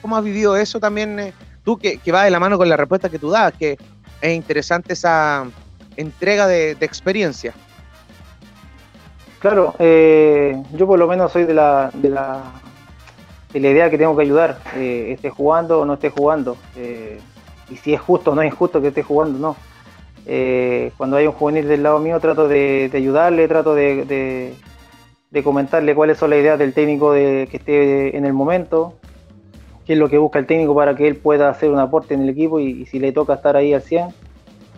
[0.00, 1.32] cómo, has vivido eso también eh,
[1.64, 3.76] tú que, que, va de la mano con la respuesta que tú das, que
[4.20, 5.44] es interesante esa
[5.96, 7.52] entrega de, experiencia?
[9.40, 12.42] Claro, eh, yo por lo menos soy de la, de la
[13.54, 16.56] la idea que tengo que ayudar, eh, esté jugando o no esté jugando.
[16.76, 17.18] Eh,
[17.70, 19.56] y si es justo o no es justo que esté jugando, no.
[20.26, 24.54] Eh, cuando hay un juvenil del lado mío trato de, ayudarle, trato de,
[25.44, 28.94] comentarle cuáles son las ideas del técnico de, que esté en el momento,
[29.84, 32.22] qué es lo que busca el técnico para que él pueda hacer un aporte en
[32.22, 34.08] el equipo y, si le toca estar ahí al 100.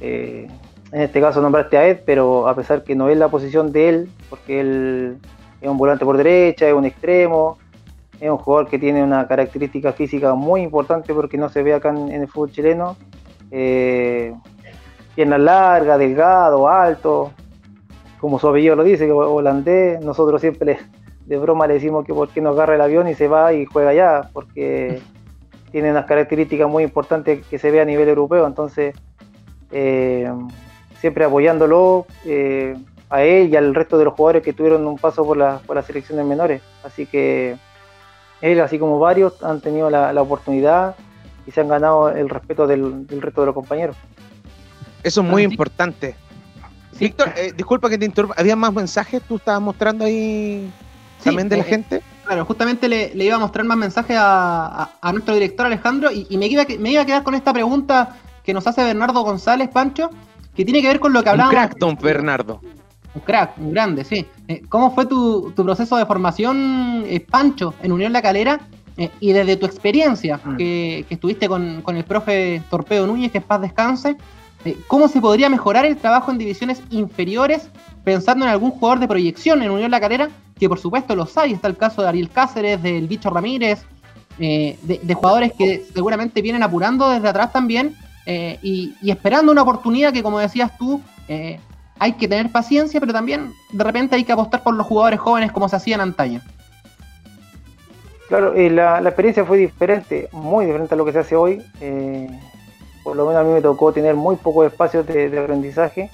[0.01, 0.51] en
[0.93, 4.11] este caso nombraste a Ed, pero a pesar que no es la posición de él,
[4.29, 5.19] porque él
[5.61, 7.59] es un volante por derecha, es un extremo,
[8.21, 11.91] es un jugador que tiene una característica física muy importante porque no se ve acá
[11.91, 12.97] en, el fútbol chileno.
[13.51, 14.35] Eh,
[15.15, 17.33] pierna larga, delgado, alto,
[18.21, 20.01] como su apellido lo dice, holandés.
[20.05, 20.79] Nosotros siempre
[21.27, 23.91] de broma le decimos que porque no agarra el avión y se va y juega
[23.91, 25.01] allá, porque
[25.71, 28.47] tiene unas características muy importantes que se ve a nivel europeo.
[28.47, 28.95] Entonces,
[29.71, 30.31] eh,
[31.01, 32.77] siempre apoyándolo eh,
[33.11, 35.77] a él y al resto de los jugadores que tuvieron un paso por, la, por
[35.77, 36.63] las selecciones menores.
[36.83, 37.57] Así que
[38.41, 40.97] él, así como varios, han tenido la, oportunidad
[41.47, 43.97] y se han ganado el respeto del, resto de los compañeros.
[45.03, 46.15] Eso es muy importante.
[46.99, 49.23] Víctor, eh, disculpa que te interrumpa, ¿había más mensajes?
[49.23, 50.71] ¿Tú estabas mostrando ahí
[51.23, 52.03] también de la eh, gente?
[52.25, 56.65] Claro, justamente le, iba a mostrar más mensajes a, nuestro director Alejandro y, me, iba,
[56.79, 60.11] me iba a quedar con esta pregunta que nos hace Bernardo González, Pancho,
[60.55, 61.55] que tiene que ver con lo que hablábamos.
[61.55, 62.61] Un crack, Bernardo.
[63.19, 64.25] Un crack, un grande, sí.
[64.47, 68.61] Eh, ¿Cómo fue tu, proceso de formación, eh, Pancho, en Unión La Calera?
[68.97, 70.57] Eh, y desde tu experiencia, mm.
[70.57, 74.17] que, estuviste con, el profe Torpedo Núñez, que es paz descanse,
[74.87, 77.71] ¿cómo se podría mejorar el trabajo en divisiones inferiores
[78.05, 80.29] pensando en algún jugador de proyección en Unión La Calera?
[80.59, 83.85] Que por supuesto los hay, está el caso de Ariel Cáceres, del Bicho Ramírez,
[84.39, 87.97] de, jugadores que seguramente vienen apurando desde atrás también
[88.31, 91.59] eh, y, esperando una oportunidad que, como decías tú, eh,
[91.99, 95.53] hay que tener paciencia, pero también de repente hay que apostar por los jugadores jóvenes
[95.53, 96.41] como se hacía en antaño.
[98.29, 101.63] Claro, la, experiencia fue diferente, muy diferente a lo que se hace hoy.
[103.03, 106.11] por lo menos a mí me tocó tener muy pocos espacios de, aprendizaje.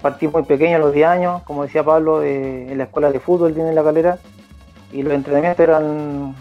[0.00, 3.52] partí muy pequeño a los 10 años, como decía Pablo, en la escuela de fútbol
[3.52, 4.18] tiene la calera
[4.92, 6.34] y los entrenamientos eran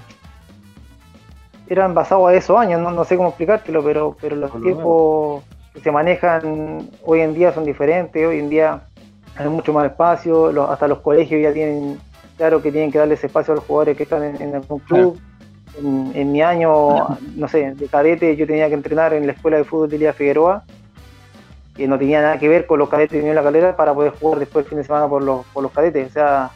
[1.72, 5.41] eran basados a esos años, no, sé cómo explicártelo, pero, pero los tiempos
[5.73, 8.81] que se manejan hoy en día son diferentes, hoy en día
[9.36, 11.99] hay mucho más espacio, hasta los colegios ya tienen
[12.38, 15.19] claro que tienen que darle ese espacio a los jugadores que están en, algún club.
[15.79, 19.63] En, mi año, no sé, de cadete yo tenía que entrenar en la escuela de
[19.63, 20.63] fútbol de Lía Figueroa,
[21.75, 24.39] que no tenía nada que ver con los cadetes de la calera para poder jugar
[24.39, 26.10] después el fin de semana por los, por los cadetes.
[26.10, 26.51] O sea,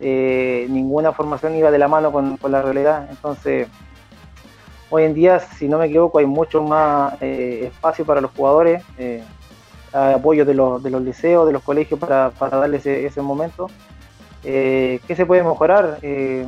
[0.00, 3.06] eh, ninguna formación iba de la mano con, con la realidad.
[3.08, 3.68] Entonces,
[4.90, 8.82] Hoy en día, si no me equivoco, hay mucho más eh, espacio para los jugadores,
[8.96, 9.22] eh,
[9.92, 13.68] apoyo de los, de los liceos, de los colegios para, para darles ese, momento.
[14.44, 15.98] Eh, ¿Qué se puede mejorar?
[16.00, 16.46] Eh,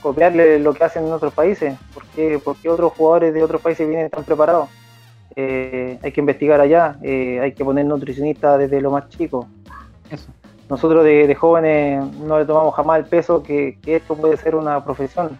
[0.00, 1.76] copiarle lo que hacen en otros países.
[1.92, 4.68] ¿Por qué, otros jugadores de otros países vienen tan preparados?
[5.36, 9.48] hay que investigar allá, hay que poner nutricionistas desde lo más chico.
[10.70, 14.84] Nosotros de, jóvenes no le tomamos jamás el peso que, que esto puede ser una
[14.84, 15.36] profesión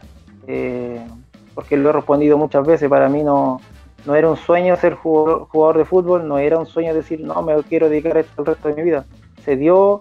[1.55, 3.61] porque lo he respondido muchas veces, para mí no,
[4.07, 7.55] no era un sueño ser jugador, de fútbol, no era un sueño decir, no, me
[7.63, 9.07] quiero dedicar a esto el resto de mi vida.
[9.45, 10.01] Se dio,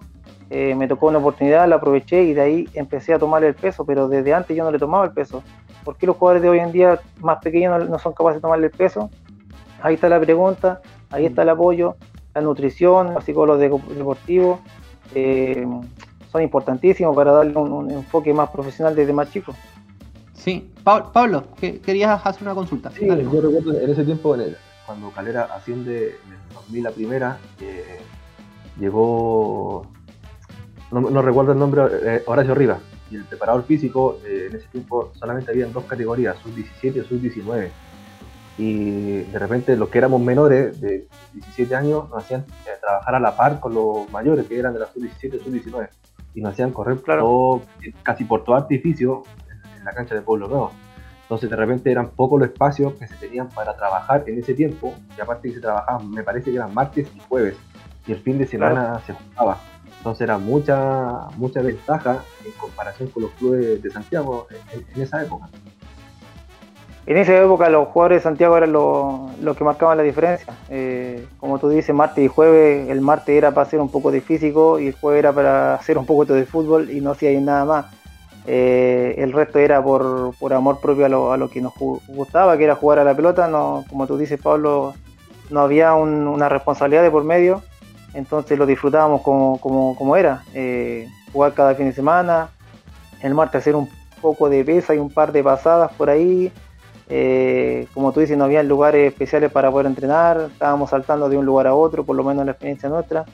[0.49, 3.85] eh, me tocó una oportunidad, la aproveché y de ahí empecé a tomar el peso,
[3.85, 5.43] pero desde antes yo no le tomaba el peso.
[5.83, 8.67] ¿Por qué los jugadores de hoy en día más pequeños no, son capaces de tomarle
[8.67, 9.09] el peso?
[9.81, 11.95] Ahí está la pregunta, ahí está el apoyo,
[12.33, 14.59] la nutrición, los psicólogos deportivos,
[15.13, 15.67] eh,
[16.31, 19.55] son importantísimos para darle un, un enfoque más profesional desde más chicos.
[20.43, 22.91] Sí, Pablo, querías hacer una consulta.
[22.91, 24.35] Sí, yo recuerdo en ese tiempo,
[24.85, 28.01] cuando Calera asciende en el 2000 la primera, eh,
[28.77, 29.87] llegó,
[30.91, 32.79] no, recuerdo el nombre, eh, Horacio Rivas,
[33.09, 37.69] y el preparador físico, eh, en ese tiempo solamente había dos categorías, sub-17 y sub-19.
[38.57, 42.45] Y de repente los que éramos menores de 17 años nos hacían
[42.81, 45.87] trabajar a la par con los mayores que eran de la sub-17 y sub-19.
[46.35, 47.61] Y nos hacían correr claro.
[48.03, 49.23] casi por todo artificio
[49.83, 50.71] la cancha de Pueblo Nuevo.
[51.23, 54.93] Entonces de repente eran pocos los espacios que se tenían para trabajar en ese tiempo,
[55.17, 57.55] y aparte que se trabajaban, me parece que eran martes y jueves,
[58.05, 59.57] y el fin de semana se jugaba.
[59.97, 64.47] Entonces era mucha, mucha ventaja en comparación con los clubes de Santiago
[64.95, 65.47] en, esa época.
[67.05, 70.53] En esa época los jugadores de Santiago eran los que marcaban la diferencia.
[70.69, 74.19] Eh, como tú dices, martes y jueves, el martes era para hacer un poco de
[74.19, 77.63] físico y el jueves era para hacer un poco de fútbol y no hacía nada
[77.63, 77.85] más
[78.45, 81.73] eh, el resto era por, amor propio a lo, que nos
[82.07, 83.47] gustaba, que era jugar a la pelota.
[83.47, 84.93] No, como tú dices, Pablo,
[85.49, 87.61] no había una responsabilidad de por medio,
[88.13, 90.43] entonces lo disfrutábamos como, era.
[90.53, 92.49] Eh, jugar cada fin de semana,
[93.21, 93.89] el martes hacer un
[94.21, 96.51] poco de pesa y un par de pasadas por ahí.
[97.09, 101.45] Eh, como tú dices, no había lugares especiales para poder entrenar, estábamos saltando de un
[101.45, 103.25] lugar a otro, por lo menos en la experiencia nuestra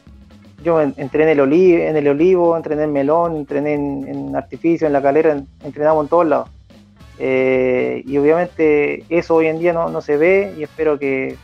[0.64, 4.94] yo entrené en el, olivo, en el olivo, entrené en melón, entrené en, artificio, en
[4.94, 6.50] la calera, entrenamos en todos lados.
[7.18, 11.38] Eh, y obviamente eso hoy en día no, se ve y espero que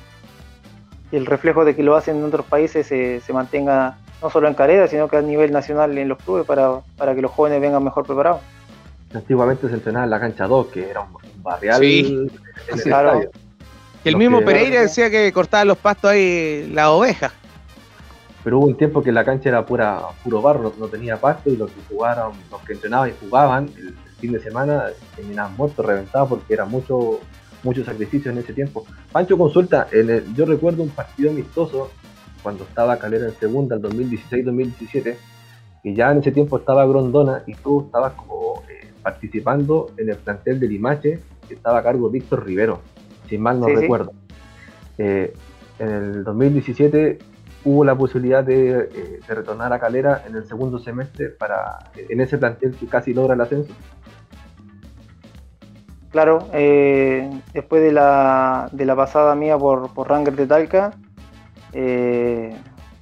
[1.12, 4.88] el reflejo de que lo hacen en otros países se, mantenga no solo en calera,
[4.88, 6.82] sino que a nivel nacional en los clubes para,
[7.16, 8.42] que los jóvenes vengan mejor preparados.
[9.14, 11.10] Antiguamente se entrenaba en la cancha 2, que era un,
[11.42, 11.80] barrial.
[11.80, 12.28] Sí.
[12.68, 13.30] el,
[14.04, 17.32] el mismo Pereira decía que cortaba los pastos ahí las ovejas
[18.46, 21.58] pero hubo un tiempo que la cancha era pura, puro barro, no, tenía pasto y
[21.58, 26.30] los que jugaron, los que entrenaban y jugaban el, fin de semana terminaban muertos, reventados
[26.30, 27.20] porque era mucho,
[27.64, 28.86] mucho sacrificio en ese tiempo.
[29.12, 29.88] Pancho consulta,
[30.36, 31.90] yo recuerdo un partido amistoso
[32.44, 35.16] cuando estaba Calera en segunda, el 2016-2017,
[35.84, 40.18] y ya en ese tiempo estaba Grondona y tú estabas como eh, participando en el
[40.18, 42.80] plantel de Limache, que estaba a cargo Víctor Rivero,
[43.28, 44.14] si mal no recuerdo.
[45.00, 45.34] Eh,
[45.80, 47.35] en el 2017
[47.66, 52.38] hubo la posibilidad eh, de, retornar a Calera en el segundo semestre para en ese
[52.38, 53.74] plantel que casi logra el ascenso.
[56.12, 60.94] Claro, eh, después de la, de la pasada mía por, por Ranger de Talca,
[61.74, 62.56] eh,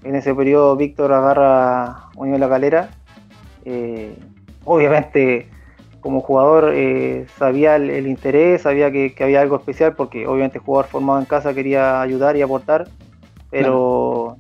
[0.04, 2.90] en ese periodo Víctor agarra Unión La Calera.
[4.66, 5.50] obviamente
[6.00, 6.74] como jugador
[7.38, 12.02] sabía el, interés, sabía que, había algo especial porque obviamente jugador formado en casa quería
[12.02, 12.90] ayudar y aportar,
[13.50, 14.38] pero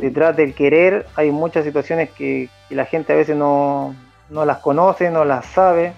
[0.00, 3.94] detrás del querer hay muchas situaciones que, la gente a veces no,
[4.30, 5.92] las conoce, no las sabe.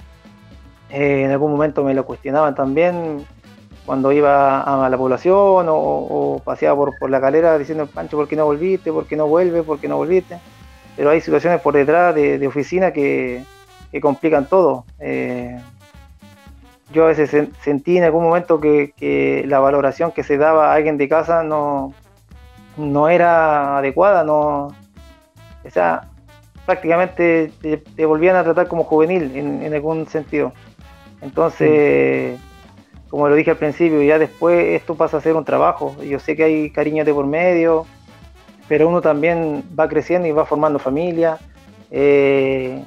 [0.90, 3.24] en algún momento me lo cuestionaban también
[3.86, 8.36] cuando iba a la población o, paseaba por, por, la calera diciendo, Pancho, ¿por qué
[8.36, 8.92] no volviste?
[8.92, 9.62] ¿Por qué no vuelves?
[9.64, 10.38] ¿Por qué no volviste?
[10.96, 13.44] Pero hay situaciones por detrás de, oficina que,
[14.00, 14.84] complican todo.
[14.98, 15.56] Eh,
[16.92, 20.96] yo a veces sentí en algún momento que, la valoración que se daba a alguien
[20.96, 21.92] de casa no,
[22.76, 24.66] no era adecuada, no,
[25.64, 26.08] o sea,
[26.66, 30.52] prácticamente te, volvían a tratar como juvenil en, algún sentido.
[31.20, 32.38] Entonces,
[33.08, 35.96] como lo dije al principio, ya después esto pasa a ser un trabajo.
[36.02, 37.86] Yo sé que hay cariño de por medio,
[38.68, 41.38] pero uno también va creciendo y va formando familia.
[41.90, 42.82] Eh,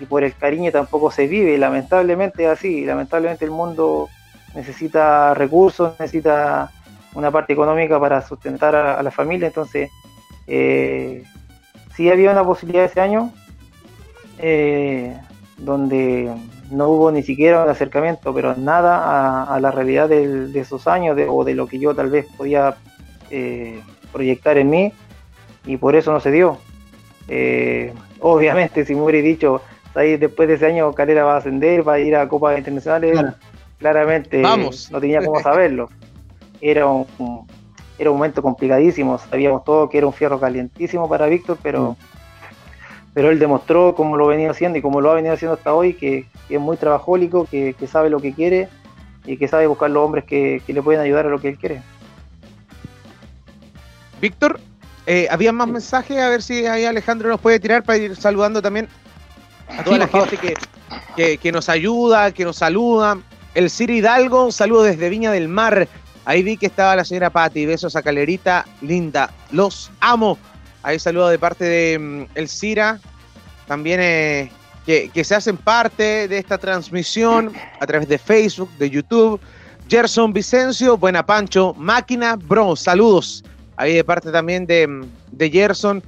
[0.00, 2.84] y por el cariño tampoco se vive, lamentablemente es así.
[2.84, 4.08] Lamentablemente el mundo
[4.54, 6.70] necesita recursos, necesita
[7.14, 9.48] una parte económica para sustentar a, la familia.
[9.48, 9.90] Entonces,
[10.46, 11.22] eh,
[11.94, 13.32] sí había una posibilidad ese año
[14.38, 15.16] eh,
[15.58, 16.32] donde
[16.70, 21.44] no hubo ni siquiera un acercamiento, pero nada a, la realidad de, esos años o
[21.44, 22.76] de lo que yo tal vez podía
[23.30, 24.92] eh, proyectar en mí
[25.66, 26.58] y por eso no se dio.
[27.28, 29.62] Eh, obviamente, si me hubiera dicho,
[29.94, 33.20] ahí después de ese año Calera va a ascender, va a ir a Copas Internacionales,
[33.78, 35.88] claramente no tenía cómo saberlo.
[36.62, 37.06] Era un,
[37.98, 41.92] era un momento complicadísimo, sabíamos todo que era un fierro calientísimo para Víctor, pero...
[41.92, 42.22] Mm
[43.14, 45.94] pero él demostró cómo lo venía haciendo y cómo lo ha venido haciendo hasta hoy,
[45.94, 48.68] que, es muy trabajólico, que, sabe lo que quiere
[49.24, 51.82] y que sabe buscar los hombres que, le pueden ayudar a lo que él quiere.
[54.20, 54.60] Víctor,
[55.06, 56.18] eh, ¿había más mensajes?
[56.18, 58.88] A ver si ahí Alejandro nos puede tirar para ir saludando también
[59.68, 60.38] a toda la gente
[61.16, 63.18] que, que, nos ayuda, que nos saluda.
[63.54, 65.88] El Siri Hidalgo, un saludo desde Viña del Mar.
[66.24, 70.38] Ahí vi que estaba la señora Patti, besos a Calerita, linda, los amo.
[70.82, 73.00] Ahí saludo de parte de mm, El Cira,
[73.66, 74.50] también eh,
[74.86, 79.40] que, se hacen parte de esta transmisión a través de Facebook, de YouTube.
[79.88, 83.44] Gerson Vicencio, Buena Pancho, Máquina Bro, saludos.
[83.76, 86.02] Ahí de parte también de, mm, de Gerson.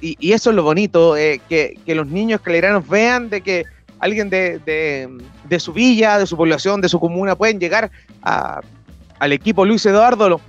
[0.00, 3.64] Y, eso es lo bonito, eh, que, los niños caleranos vean de que
[3.98, 4.58] alguien de,
[5.48, 7.90] de, su villa, de su población, de su comuna, pueden llegar
[9.18, 10.40] al equipo Luis Eduardo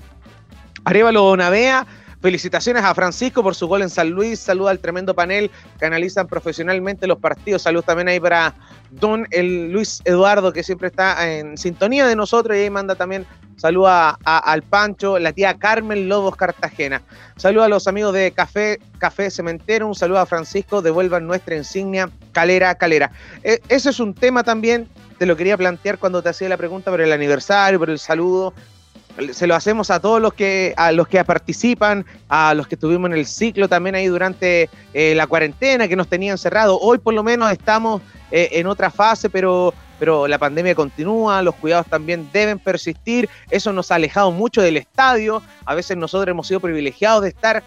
[0.86, 1.86] Arevalo Navea
[2.22, 4.40] Felicitaciones a Francisco por su gol en San Luis.
[4.42, 7.62] Saluda al tremendo panel que analizan profesionalmente los partidos.
[7.62, 8.56] Saludos también ahí para
[8.92, 12.58] Don el Luis Eduardo, que siempre está en sintonía de nosotros.
[12.58, 17.02] Y ahí manda también saluda al Pancho, la tía Carmen Lobos Cartagena.
[17.38, 19.88] Saluda a los amigos de Café, Café Cementero.
[19.88, 20.82] Un saludo a Francisco.
[20.82, 23.12] Devuelvan nuestra insignia Calera, Calera.
[23.46, 26.90] E, ese es un tema también te lo quería plantear cuando te hacía la pregunta
[26.90, 28.54] por el aniversario, por el saludo.
[29.34, 33.12] Se lo hacemos a todos los que a los que participan, a los que estuvimos
[33.12, 36.80] en el ciclo también ahí durante eh, la cuarentena que nos tenían cerrado.
[36.80, 38.02] Hoy por lo menos estamos
[38.32, 43.74] eh, en otra fase, pero pero la pandemia continúa, los cuidados también deben persistir, eso
[43.74, 47.62] nos ha alejado mucho del estadio, a veces nosotros hemos sido privilegiados de estar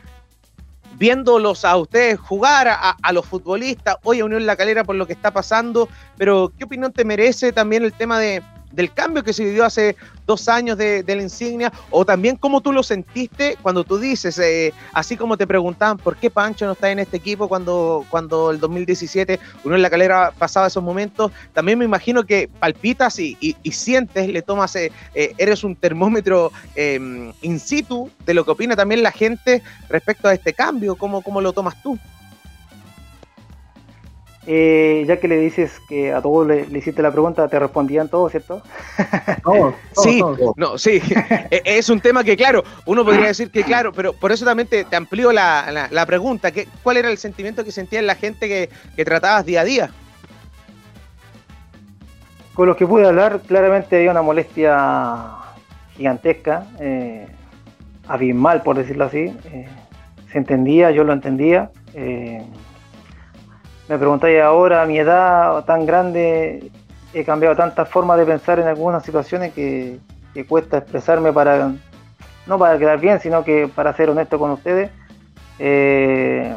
[1.02, 5.12] viéndolos a ustedes jugar, a, los futbolistas, hoy a Unión La Calera por lo que
[5.12, 8.40] está pasando, pero ¿qué opinión te merece también el tema de,
[8.72, 12.72] del cambio que se vivió hace dos años de, la insignia, o también cómo tú
[12.72, 16.90] lo sentiste cuando tú dices, eh, así como te preguntaban por qué Pancho no está
[16.90, 21.78] en este equipo cuando, cuando el 2017 uno en la calera pasaba esos momentos, también
[21.78, 27.58] me imagino que palpitas y, sientes, le tomas, eh, eh, eres un termómetro em, in
[27.58, 31.52] situ de lo que opina también la gente respecto a este cambio, ¿cómo, cómo lo
[31.52, 31.98] tomas tú?
[34.44, 38.32] Eh, ya que le dices que a todos le, hiciste la pregunta, te respondían todos,
[38.32, 38.60] ¿cierto?
[40.02, 40.20] sí,
[40.56, 41.00] no, sí.
[41.50, 44.66] E, es un tema que, claro, uno podría decir que, claro, pero por eso también
[44.68, 46.50] te, amplió la, pregunta.
[46.50, 48.48] ¿qué, ¿Cuál era el sentimiento que sentía la gente
[48.96, 49.90] que, tratabas día a día?
[52.54, 55.28] Con los que pude hablar, claramente había una molestia
[55.96, 57.26] gigantesca, eh,
[58.08, 59.32] abismal, por decirlo así.
[59.52, 59.68] Eh,
[60.32, 61.70] se entendía, yo lo entendía.
[61.94, 62.42] Eh,
[63.92, 66.70] me preguntáis ahora, a mi edad tan grande,
[67.12, 69.98] he cambiado tantas formas de pensar en algunas situaciones que,
[70.48, 71.72] cuesta expresarme para,
[72.46, 74.90] no para quedar bien, sino que para ser honesto con ustedes.
[75.58, 76.54] Eh,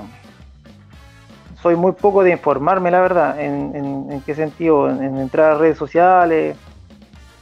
[1.62, 6.56] soy muy poco de informarme, la verdad, en, qué sentido, en, entrar a redes sociales,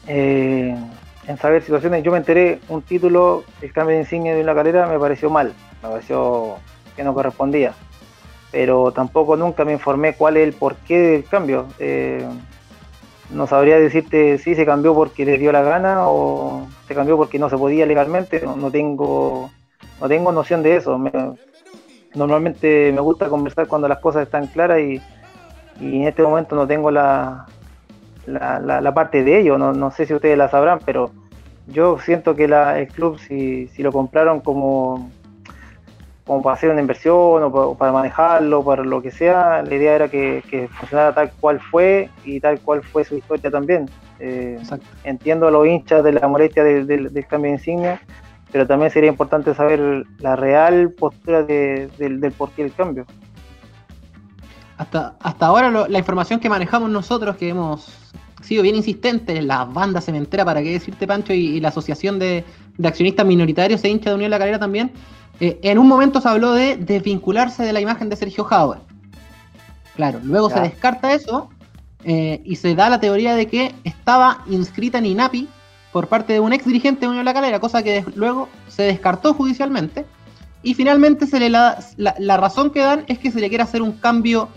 [0.07, 0.75] eh,
[1.27, 2.03] en saber situaciones.
[2.03, 5.53] Yo me enteré un título, el cambio de insignia de una calera, me pareció mal,
[5.83, 6.55] me pareció
[6.95, 7.73] que no correspondía
[8.53, 11.65] pero tampoco nunca me informé cuál es el porqué del cambio.
[11.79, 12.23] Eh,
[13.31, 17.39] no sabría decirte si se cambió porque le dio la gana o se cambió porque
[17.39, 18.43] no se podía legalmente.
[18.45, 19.49] No, tengo
[19.99, 21.01] no tengo noción de eso.
[22.13, 25.01] normalmente me gusta conversar cuando las cosas están claras y,
[25.81, 27.47] en este momento no tengo la,
[28.27, 31.09] la, parte de ellos, no, sé si ustedes la sabrán, pero
[31.65, 35.09] yo siento que el club, si, si lo compraron como,
[36.25, 40.07] como para hacer una inversión o para, manejarlo, para lo que sea, la idea era
[40.07, 43.89] que, funcionara tal cual fue y tal cual fue su historia también.
[44.19, 44.57] Eh,
[45.03, 48.01] entiendo a los hinchas de la molestia del cambio de insignia,
[48.51, 53.05] pero también sería importante saber la real postura del, del porqué del cambio.
[54.77, 58.11] Hasta, hasta ahora la información que manejamos nosotros, que hemos
[58.43, 62.43] sido bien insistentes, la banda cementera, para qué decirte Pancho, y, la asociación de,
[62.83, 64.91] accionistas minoritarios e hincha de Unión La Calera también,
[65.39, 68.79] eh, en un momento se habló de desvincularse de la imagen de Sergio Hauer.
[69.95, 71.49] Claro, luego se descarta eso
[72.03, 75.47] eh, y se da la teoría de que estaba inscrita en INAPI
[75.91, 79.33] por parte de un ex dirigente de Unión La Calera, cosa que luego se descartó
[79.33, 80.05] judicialmente.
[80.63, 83.81] Y finalmente se le la, la, razón que dan es que se le quiere hacer
[83.81, 84.47] un cambio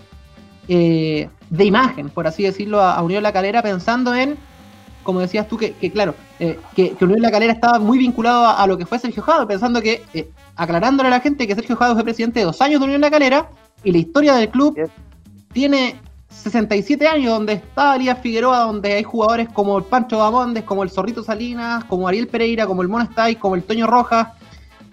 [0.69, 4.37] eh, de imagen, por así decirlo, a, Unión La Calera, pensando en,
[5.03, 8.79] como decías tú, que, claro, eh, que, Unión La Calera estaba muy vinculado a, lo
[8.79, 12.05] que fue Sergio Jado, pensando que, eh, aclarándole a la gente que Sergio Jado fue
[12.05, 13.51] presidente de dos años de Unión La Calera,
[13.85, 14.77] y la historia del club
[15.53, 20.83] tiene 67 años, donde está Elías Figueroa, donde hay jugadores como el Pancho Bamondes, como
[20.83, 24.29] el Zorrito Salinas, como Ariel Pereira, como el Mono como el Toño Rojas,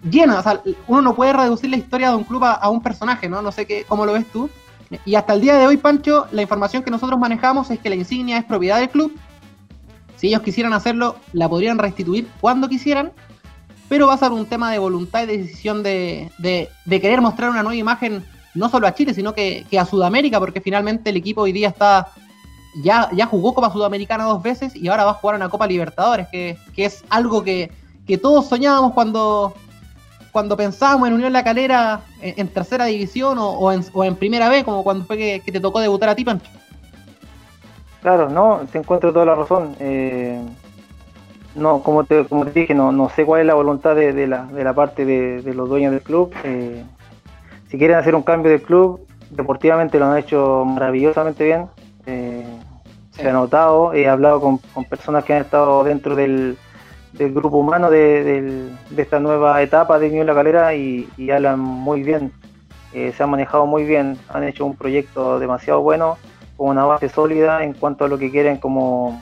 [0.10, 2.82] llena, o sea, uno no puede reducir la historia de un club a, a un
[2.82, 3.42] personaje, ¿no?
[3.42, 4.50] No sé qué, cómo lo ves tú,
[5.06, 7.96] y hasta el día de hoy, Pancho, la información que nosotros manejamos es que la
[7.96, 9.16] insignia es propiedad del club.
[10.18, 13.12] Si ellos quisieran hacerlo, la podrían restituir cuando quisieran,
[13.94, 16.32] pero va a ser un tema de voluntad y de decisión de,
[16.90, 18.26] querer mostrar una nueva imagen,
[18.56, 22.08] no solo a Chile, sino que, a Sudamérica, porque finalmente el equipo hoy día está.
[22.84, 26.28] Ya, ya jugó Copa Sudamericana dos veces y ahora va a jugar una Copa Libertadores,
[26.30, 27.70] que, es algo que,
[28.08, 29.54] que todos soñábamos cuando,
[30.32, 35.06] cuando pensábamos en Unión La Calera en, tercera división o, en, primera vez, como cuando
[35.06, 36.26] fue que, te tocó debutar a ti.
[38.02, 39.76] Claro, no, te encuentro toda la razón.
[39.80, 40.42] Eh,
[41.56, 44.46] no, como te, como te dije, no, no sé cuál es la voluntad de, la,
[44.46, 46.34] de la parte de, los dueños del club.
[46.44, 46.84] Eh,
[47.70, 51.68] si quieren hacer un cambio del club, deportivamente lo han hecho maravillosamente bien.
[52.06, 52.46] Eh,
[53.12, 56.58] se ha notado, he hablado con personas que han estado dentro del,
[57.14, 62.32] del grupo humano de, esta nueva etapa de Unión La Calera y, hablan muy bien,
[62.94, 66.18] eh, se han manejado muy bien, han hecho un proyecto demasiado bueno,
[66.58, 69.22] con una base sólida en cuanto a lo que quieren como,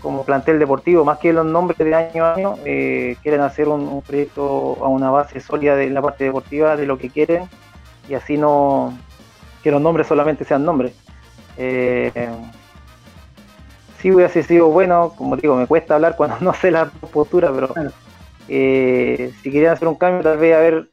[0.00, 4.02] como plantel deportivo, más que los nombres de año a año, eh, quieren hacer un,
[4.02, 7.48] proyecto a una base sólida de la parte deportiva de lo que quieren
[8.08, 8.96] y así no
[9.62, 10.92] que los nombres solamente sean nombres.
[11.56, 12.12] Eh,
[13.98, 17.74] sí hubiese sido bueno, como digo, me cuesta hablar cuando no sé la postura, pero
[18.48, 20.88] eh, si querían hacer un cambio, tal vez haber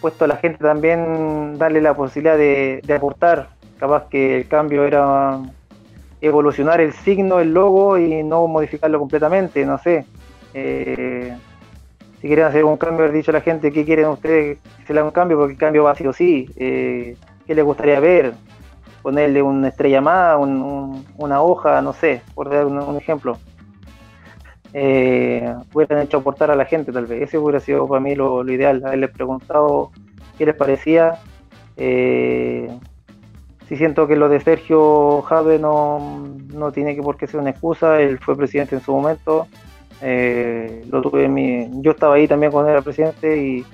[0.00, 5.40] puesto a la gente también, darle la posibilidad de, aportar, capaz que el cambio era
[6.22, 10.06] evolucionar el signo, el logo y no modificarlo completamente, no sé.
[10.54, 11.36] Eh,
[12.20, 14.94] si quieren hacer un cambio, haber dicho a la gente qué quieren ustedes que se
[14.94, 16.48] le haga un cambio, porque el cambio va ser o sí.
[16.56, 17.16] Eh,
[17.46, 18.32] ¿Qué les gustaría ver?
[19.02, 23.36] ponerle una estrella más, una hoja, no sé, por dar un, ejemplo.
[24.72, 27.22] Eh, hubieran hecho aportar a la gente tal vez.
[27.22, 29.90] Ese hubiera sido para mí lo, ideal, haberles preguntado
[30.38, 31.18] qué les parecía.
[31.76, 32.70] Eh,
[33.68, 37.50] si siento que lo de Sergio Jave no, no tiene que por qué ser una
[37.50, 39.46] excusa, él fue presidente en su momento.
[40.00, 43.64] Eh, lo tuve en mi, yo estaba ahí también cuando era presidente y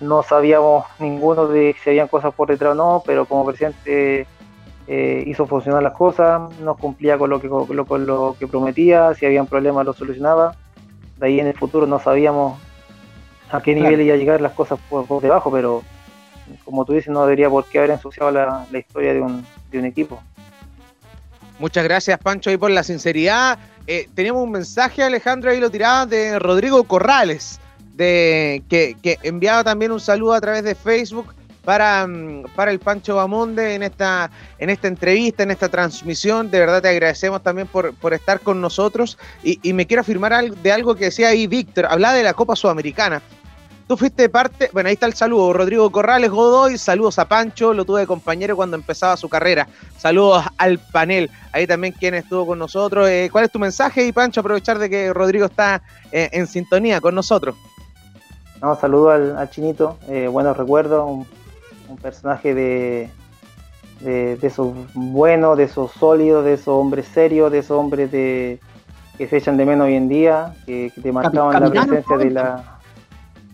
[0.00, 4.26] no sabíamos ninguno de si habían cosas por detrás o no, pero como presidente
[4.88, 9.26] eh, hizo funcionar las cosas, nos cumplía con lo, que, con lo, que prometía, si
[9.26, 10.54] habían problemas lo solucionaba.
[11.18, 12.58] De ahí en el futuro no sabíamos
[13.50, 15.82] a qué nivel iba a llegar las cosas por, debajo, pero
[16.64, 19.84] como tú dices, no debería por qué haber ensuciado la, historia de un, de un,
[19.84, 20.22] equipo.
[21.58, 23.58] Muchas gracias, Pancho, ahí por la sinceridad.
[23.86, 27.60] Eh, teníamos un mensaje, Alejandro, ahí lo tiraba, de Rodrigo Corrales
[27.96, 31.34] de que, enviaba también un saludo a través de Facebook
[31.64, 36.50] para, mm, para el Pancho Bamonde en esta, en esta entrevista, en esta transmisión.
[36.50, 39.18] De verdad te agradecemos también por, por estar con nosotros.
[39.42, 43.22] Y, me quiero afirmar de algo que decía ahí Víctor, hablaba de la Copa Sudamericana.
[43.86, 47.84] Tú fuiste parte, bueno, ahí está el saludo, Rodrigo Corrales Godoy, saludos a Pancho, lo
[47.84, 52.58] tuve de compañero cuando empezaba su carrera, saludos al panel, ahí también quien estuvo con
[52.58, 53.08] nosotros.
[53.08, 54.04] Eh, ¿Cuál es tu mensaje?
[54.04, 57.54] Y Pancho, aprovechar de que Rodrigo está eh, en sintonía con nosotros.
[58.60, 63.08] No, saludo al, chinito, eh, buenos recuerdos, un, personaje de,
[64.00, 68.58] de, esos buenos, de esos sólidos, de esos hombres serios, de esos hombres de,
[69.16, 72.75] que se echan de menos hoy en día, que, te marcaban la presencia de la...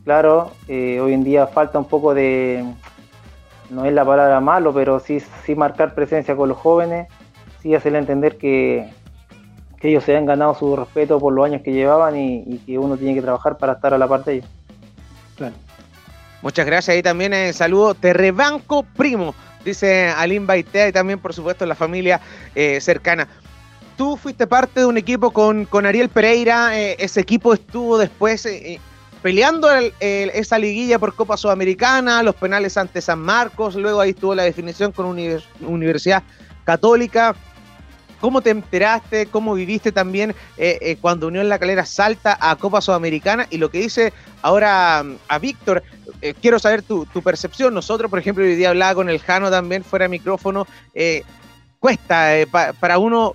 [0.04, 2.64] Claro, eh, hoy en día falta un poco de,
[3.70, 7.08] no es la palabra malo, pero sí, sí marcar presencia con los jóvenes,
[7.62, 8.90] sí hacerle entender que,
[9.80, 12.96] que ellos se han ganado su respeto por los años que llevaban y, que uno
[12.96, 14.50] tiene que trabajar para estar a la parte de ellos.
[15.36, 15.54] Claro.
[16.42, 16.94] Muchas gracias.
[16.94, 17.94] Ahí también eh, saludo.
[17.94, 19.34] Te rebanco, primo,
[19.64, 22.20] dice Alim Baitea y también, por supuesto, la familia
[22.54, 23.28] eh, cercana.
[23.96, 26.78] Tú fuiste parte de un equipo con, con Ariel Pereira.
[26.78, 28.46] Eh, ese equipo estuvo después
[29.22, 29.68] peleando
[30.00, 33.76] esa liguilla por Copa Sudamericana, los penales ante San Marcos.
[33.76, 35.06] Luego ahí estuvo la definición con
[35.60, 36.22] Universidad
[36.64, 37.34] Católica.
[38.22, 39.26] ¿Cómo te enteraste?
[39.26, 43.48] ¿Cómo viviste también eh, eh, cuando Unión La Calera salta a Copa Sudamericana?
[43.50, 44.12] Y lo que dice
[44.42, 45.82] ahora a Víctor,
[46.20, 47.74] eh, quiero saber tu, percepción.
[47.74, 50.68] Nosotros, por ejemplo, hoy día hablaba con el Jano también fuera de micrófono.
[51.80, 52.30] cuesta
[52.78, 53.34] para uno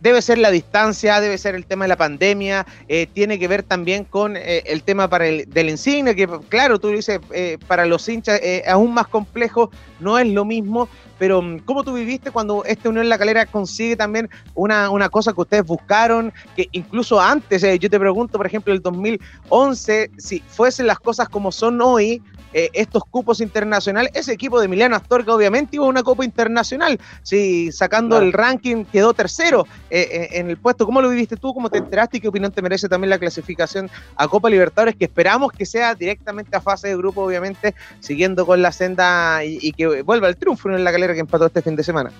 [0.00, 2.66] debe ser la distancia, debe ser el tema de la pandemia,
[3.12, 7.20] tiene que ver también con el tema para el, del insigne, que claro, tú dices,
[7.66, 9.70] para los hinchas es aún más complejo,
[10.00, 13.96] no es lo mismo, pero mm, ¿cómo tú viviste cuando este Unión La Calera consigue
[13.96, 18.46] también una, una cosa que ustedes buscaron, que incluso antes, eh, yo te pregunto, por
[18.46, 22.22] ejemplo, el 2011, si fuesen las cosas como son hoy,
[22.52, 26.98] eh, estos cupos internacionales, ese equipo de Emiliano Astorga obviamente iba a una copa internacional,
[27.22, 31.52] si sacando el ranking quedó tercero eh, en el puesto, ¿cómo lo viviste tú?
[31.54, 35.04] ¿Cómo te enteraste y qué opinión te merece también la clasificación a Copa Libertadores, que
[35.04, 39.72] esperamos que sea directamente a fase de grupo, obviamente, siguiendo con la senda y, y
[39.72, 42.10] que vuelva el triunfo en la calera que empató este fin de semana.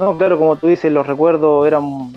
[0.00, 2.14] No, claro, como tú dices, los recuerdos eran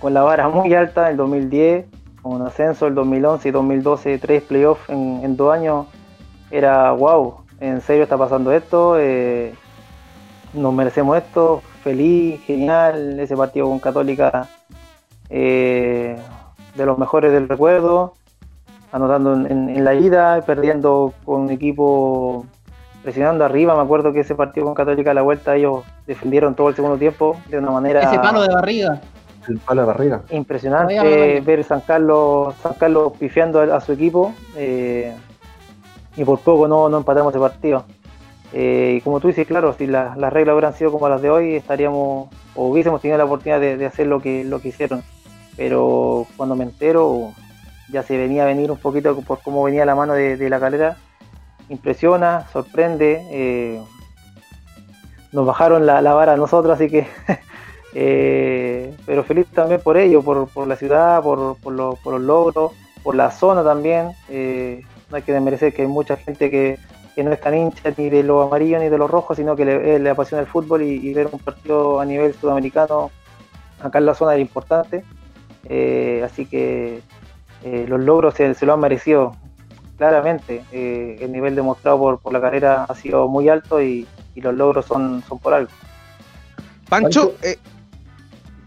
[0.00, 4.42] con la vara muy alta, el 2010, con un ascenso, el 2011 y 2012, tres
[4.42, 5.86] playoffs en, dos años,
[6.50, 9.54] era wow, en serio está pasando esto, eh,
[10.52, 14.48] nos merecemos esto, feliz, genial, ese partido con Católica,
[15.30, 16.16] eh,
[16.74, 18.14] de los mejores del recuerdo,
[18.92, 22.46] anotando en, en la ida, perdiendo con un equipo
[23.02, 23.74] presionando arriba.
[23.74, 26.96] Me acuerdo que ese partido con Católica a la vuelta ellos defendieron todo el segundo
[26.96, 28.00] tiempo de una manera.
[28.00, 29.00] Ese palo de barriga.
[29.48, 30.22] El palo de barriga.
[30.30, 34.34] Impresionante ver San Carlos, San Carlos pifiando a, su equipo.
[34.56, 35.14] Eh,
[36.16, 37.84] y por poco no, no empatamos ese partido.
[38.52, 41.54] Eh, y como tú dices, claro, si las reglas hubieran sido como las de hoy,
[41.56, 45.02] estaríamos o hubiésemos tenido la oportunidad de, hacer lo que, lo que hicieron.
[45.56, 47.32] Pero cuando me entero,
[47.90, 50.60] ya se venía a venir un poquito por cómo venía la mano de, de la
[50.60, 50.96] calera
[51.72, 53.26] impresiona, sorprende.
[53.30, 53.82] Eh,
[55.32, 57.06] nos bajaron la, vara a nosotros, así que.
[57.94, 62.72] Eh, pero feliz también por ello, por, la ciudad, por, por, los logros,
[63.02, 64.10] por la zona también.
[64.28, 66.78] Eh, no hay que desmerecer que hay mucha gente que,
[67.22, 70.10] no es tan hincha ni de los amarillos ni de los rojos, sino que le,
[70.10, 73.10] apasiona el fútbol y, ver un partido a nivel sudamericano
[73.80, 75.04] acá en la zona era importante.
[76.24, 77.02] así que
[77.62, 79.36] los logros se, se, lo han merecido
[80.02, 80.64] claramente.
[80.72, 84.86] Eh, el nivel demostrado por, por, la carrera ha sido muy alto y, los logros
[84.86, 85.70] son, son por algo.
[86.88, 87.56] Pancho, eh,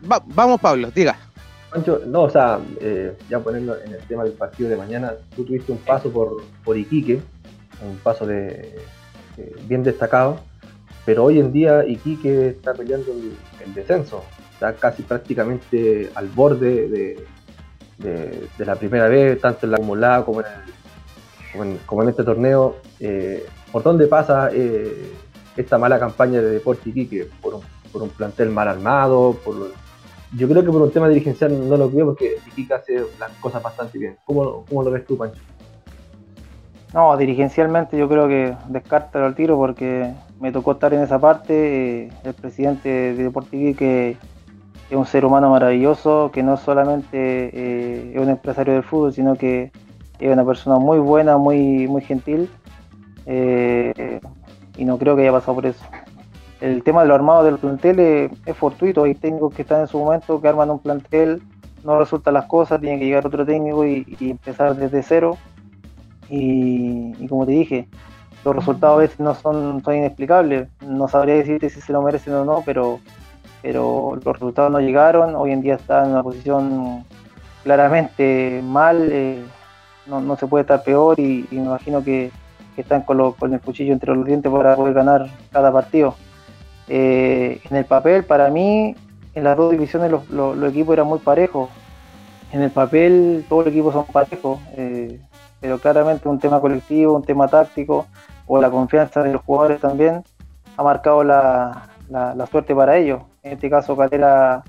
[0.06, 1.16] vamos Pablo, diga.
[1.72, 5.44] Pancho, no, o sea, eh, ya ponerlo en el tema del partido de mañana, tú
[5.44, 7.22] tuviste un paso por, por Iquique,
[7.82, 8.80] un paso de
[9.68, 10.40] bien destacado,
[11.06, 17.26] pero hoy en día Iquique está peleando el, descenso, está casi prácticamente al borde de,
[17.98, 20.76] de, la primera vez, tanto en la acumulada como en el
[21.86, 25.14] como en, este torneo, eh, ¿por dónde pasa eh,
[25.56, 27.30] esta mala campaña de Deporte Iquique?
[27.42, 29.38] ¿Por un, por un plantel mal armado?
[29.44, 29.72] Por,
[30.36, 33.62] yo creo que por un tema dirigencial no lo creo porque Iquique hace las cosas
[33.64, 34.18] bastante bien.
[34.26, 35.40] ¿Cómo, cómo lo ves tú, Pancho?
[36.94, 42.04] No, dirigencialmente yo creo que descártalo al tiro porque me tocó estar en esa parte.
[42.04, 44.18] Eh, el presidente de Deporte Iquique
[44.90, 49.72] es un ser humano maravilloso, que no solamente es un empresario del fútbol, sino que
[50.20, 52.50] es una persona muy buena, muy, muy gentil
[53.26, 54.20] eh,
[54.78, 55.84] y no creo que haya pasado por eso.
[56.62, 60.00] El tema de lo armado del plantel es, fortuito, hay técnicos que están en su
[60.00, 61.42] momento que arman un plantel,
[61.84, 65.38] no resultan las cosas, tiene que llegar otro técnico y, empezar desde cero.
[66.30, 67.88] Y, como te dije,
[68.44, 72.34] los resultados a veces no son, son inexplicables, no sabría decirte si se lo merecen
[72.34, 73.00] o no, pero,
[73.62, 77.06] pero los resultados no llegaron, hoy en día está en una posición
[77.64, 79.10] claramente mal.
[79.12, 79.44] Eh,
[80.06, 82.32] no, no se puede estar peor y, me imagino que,
[82.78, 86.16] están con, con, el cuchillo entre los dientes para poder ganar cada partido.
[86.88, 88.96] Eh, en el papel, para mí,
[89.34, 91.70] en las dos divisiones los, equipos eran muy parejos.
[92.52, 95.20] En el papel, todos los equipos son parejos, eh,
[95.60, 98.06] pero claramente un tema colectivo, un tema táctico
[98.48, 100.24] o la confianza de los jugadores también
[100.78, 103.24] ha marcado la, la suerte para ellos.
[103.44, 104.64] En este caso, Calera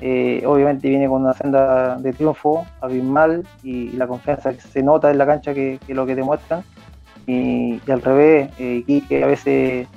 [0.00, 5.10] eh, obviamente viene con una senda de triunfo abismal y, la confianza que se nota
[5.10, 6.62] en la cancha que, lo que demuestran.
[7.26, 9.88] Y, al revés, eh, que a veces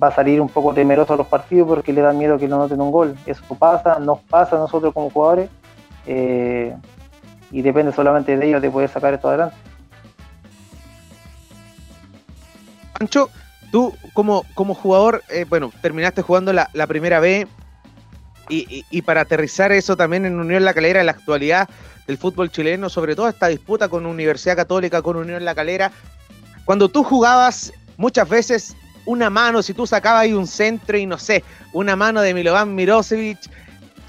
[0.00, 2.58] va a salir un poco temeroso a los partidos porque le da miedo que no
[2.58, 3.16] noten un gol.
[3.26, 5.50] Eso pasa, nos pasa a nosotros como jugadores
[6.06, 6.76] eh,
[7.50, 9.56] y depende solamente de ellos de poder sacar esto adelante.
[12.98, 13.30] Pancho,
[13.70, 17.46] tú como, como jugador, eh, bueno, terminaste jugando la, primera vez
[18.48, 21.68] y, para aterrizar eso también en Unión La Calera, en la actualidad
[22.06, 25.90] del fútbol chileno, sobre todo esta disputa con Universidad Católica, con Unión La Calera,
[26.64, 31.18] cuando tú jugabas muchas veces una mano, si tú sacabas ahí un centro y no
[31.18, 33.38] sé, una mano de Milovan Mirosevic,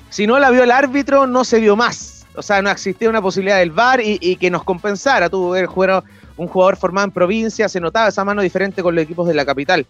[0.10, 2.26] si no la vio el árbitro, no se vio más.
[2.36, 5.30] O sea, no existía una posibilidad del VAR y, que nos compensara.
[5.30, 6.04] Tú ver jugar
[6.38, 9.46] un jugador formado en provincia, se notaba esa mano diferente con los equipos de la
[9.46, 9.86] capital.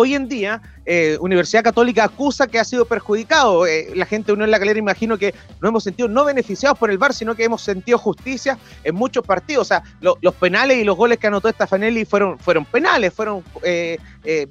[0.00, 3.66] Hoy en día, eh, Universidad Católica acusa que ha sido perjudicado.
[3.66, 6.92] Eh, la gente de Unión La Calera imagino que no hemos sentido no beneficiados por
[6.92, 9.62] el VAR, sino que hemos sentido justicia en muchos partidos.
[9.62, 13.98] O sea, los penales y los goles que anotó Stefanelli fueron, fueron penales, fueron eh,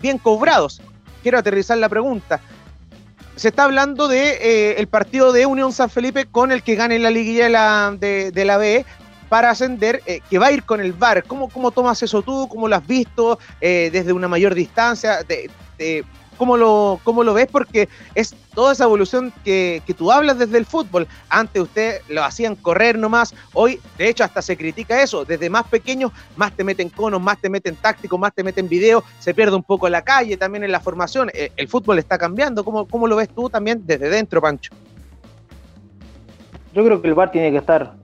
[0.01, 0.81] bien cobrados.
[1.23, 2.41] Quiero aterrizar la pregunta.
[3.37, 7.09] Se está hablando de el partido de Unión San Felipe con el que gane la
[7.09, 8.85] liguilla de la, de, de la BE
[9.29, 11.23] para ascender, eh, que va a ir con el VAR.
[11.23, 12.47] ¿Cómo, cómo tomas eso tú?
[12.47, 15.19] ¿Cómo lo has visto eh, desde una mayor distancia?
[16.37, 17.47] ¿cómo, lo, ¿Cómo lo ves?
[17.51, 21.07] Porque es toda esa evolución que, que, tú hablas desde el fútbol.
[21.29, 25.25] Antes usted lo hacían correr nomás, hoy de hecho hasta se critica eso.
[25.25, 29.03] Desde más pequeños, más te meten conos, más te meten tácticos, más te meten video,
[29.19, 31.29] se pierde un poco la calle también en la formación.
[31.33, 32.63] Eh, el fútbol está cambiando.
[32.63, 34.73] ¿Cómo, ¿Cómo lo ves tú también desde dentro, Pancho?
[36.73, 37.95] Yo creo que el VAR tiene que estar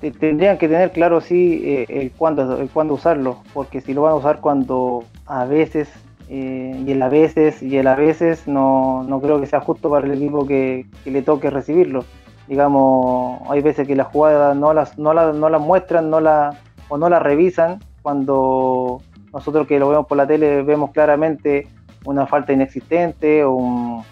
[0.00, 4.12] tendrían que tener claro sí eh, el cuándo el cuándo usarlo porque si lo van
[4.12, 5.88] a usar cuando a veces
[6.28, 9.90] eh, y el a veces y el a veces no, no creo que sea justo
[9.90, 12.04] para el equipo que, le toque recibirlo.
[12.48, 16.58] Digamos hay veces que las jugadas no las no las no las muestran no la
[16.88, 21.68] o no las revisan cuando nosotros que lo vemos por la tele vemos claramente
[22.04, 24.04] una falta inexistente o,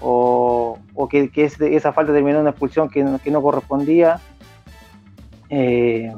[0.00, 4.20] o, que, esa falta terminó en una expulsión que, que no correspondía
[5.50, 6.12] eh,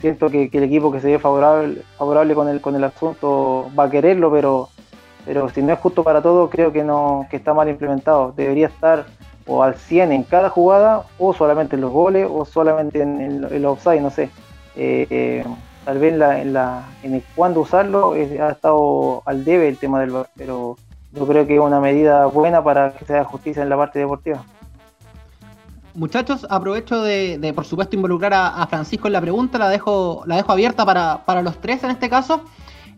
[0.00, 3.84] siento que, el equipo que se ve favorable, favorable con el, con el asunto va
[3.84, 4.68] a quererlo, pero,
[5.24, 8.32] pero si no es justo para todos, creo que, no, que está mal implementado.
[8.36, 9.06] Debería estar
[9.46, 13.72] o al 100 en cada jugada, o solamente en los goles, o solamente en, los
[13.72, 14.24] offside, no sé.
[14.76, 15.44] Eh, eh,
[15.84, 20.12] tal vez en, la, en, el cuándo usarlo ha estado al debe el tema del
[20.36, 20.76] pero
[21.12, 23.98] yo creo que es una medida buena para que se haga justicia en la parte
[23.98, 24.44] deportiva.
[25.98, 30.52] Muchachos, aprovecho de, por supuesto, involucrar a, Francisco en la pregunta, la dejo, la dejo
[30.52, 32.44] abierta para, los tres en este caso.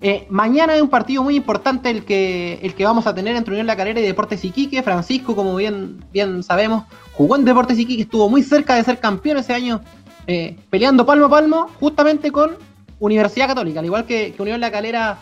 [0.03, 3.53] Eh, mañana hay un partido muy importante el que, el que vamos a tener entre
[3.53, 4.83] Unión La Calera y Deportes Iquique.
[4.83, 6.85] Francisco, como bien, bien sabemos,
[7.15, 9.81] jugó en Deportes Iquique, estuvo muy cerca de ser campeón ese año,
[10.27, 12.59] eh, peleando palmo a palmo, justamente con
[12.99, 15.17] Universidad Católica, al igual que, que Unión La Calera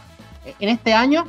[0.45, 1.27] eh, en este año.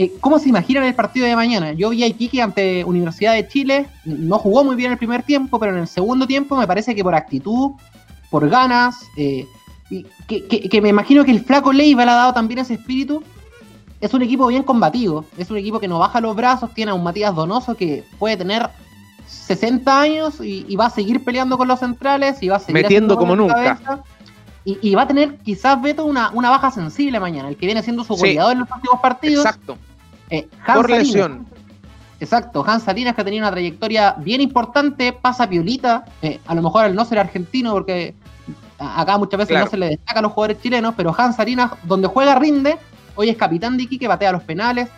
[0.00, 1.74] Eh, ¿Cómo se imaginan el partido de mañana?
[1.74, 5.58] Yo vi a Iquique ante Universidad de Chile, no jugó muy bien el primer tiempo,
[5.58, 7.72] pero en el segundo tiempo me parece que por actitud,
[8.30, 9.46] por ganas, eh,
[10.26, 13.22] que, me imagino que el flaco Leiva le ha dado también ese espíritu.
[14.00, 16.94] Es un equipo bien combativo, es un equipo que no baja los brazos, tiene a
[16.94, 18.70] un Matías Donoso que puede tener
[19.26, 23.18] 60 años y, va a seguir peleando con los centrales y va a seguir metiendo
[23.18, 24.02] como nunca.
[24.64, 28.02] Y, va a tener quizás Beto una, una baja sensible mañana, el que viene siendo
[28.02, 29.44] su goleador en los últimos partidos.
[29.44, 29.76] Exacto.
[30.30, 31.46] Eh, Por lesión.
[32.20, 36.62] Exacto, Hans Salinas que ha tenido una trayectoria bien importante, pasa piolita, eh, a lo
[36.62, 38.14] mejor al no ser argentino, porque
[38.78, 42.08] acá muchas veces no se le destaca a los jugadores chilenos, pero Hans Salinas, donde
[42.08, 42.76] juega rinde,
[43.14, 44.88] hoy es capitán de Iquique, batea los penales,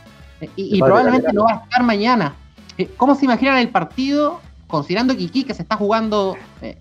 [0.41, 2.35] eh, y, probablemente no va a estar mañana.
[2.97, 4.41] ¿Cómo se imaginan el partido?
[4.67, 6.37] Considerando que Iquique se está jugando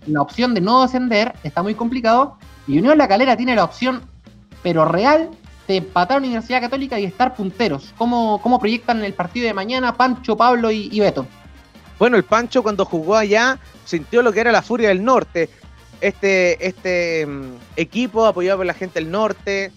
[0.06, 2.36] la opción de no descender, está muy complicado,
[2.66, 4.02] y Unión La Calera tiene la opción,
[4.64, 5.30] pero real,
[5.72, 7.92] de empatar a la Universidad Católica y estar punteros.
[7.96, 11.26] ¿Cómo, cómo proyectan el partido de mañana Pancho, Pablo y, Beto?
[11.98, 15.48] Bueno, el Pancho cuando jugó allá sintió lo que era la furia del norte.
[16.00, 19.70] Este, este mm, equipo apoyado por la gente del norte,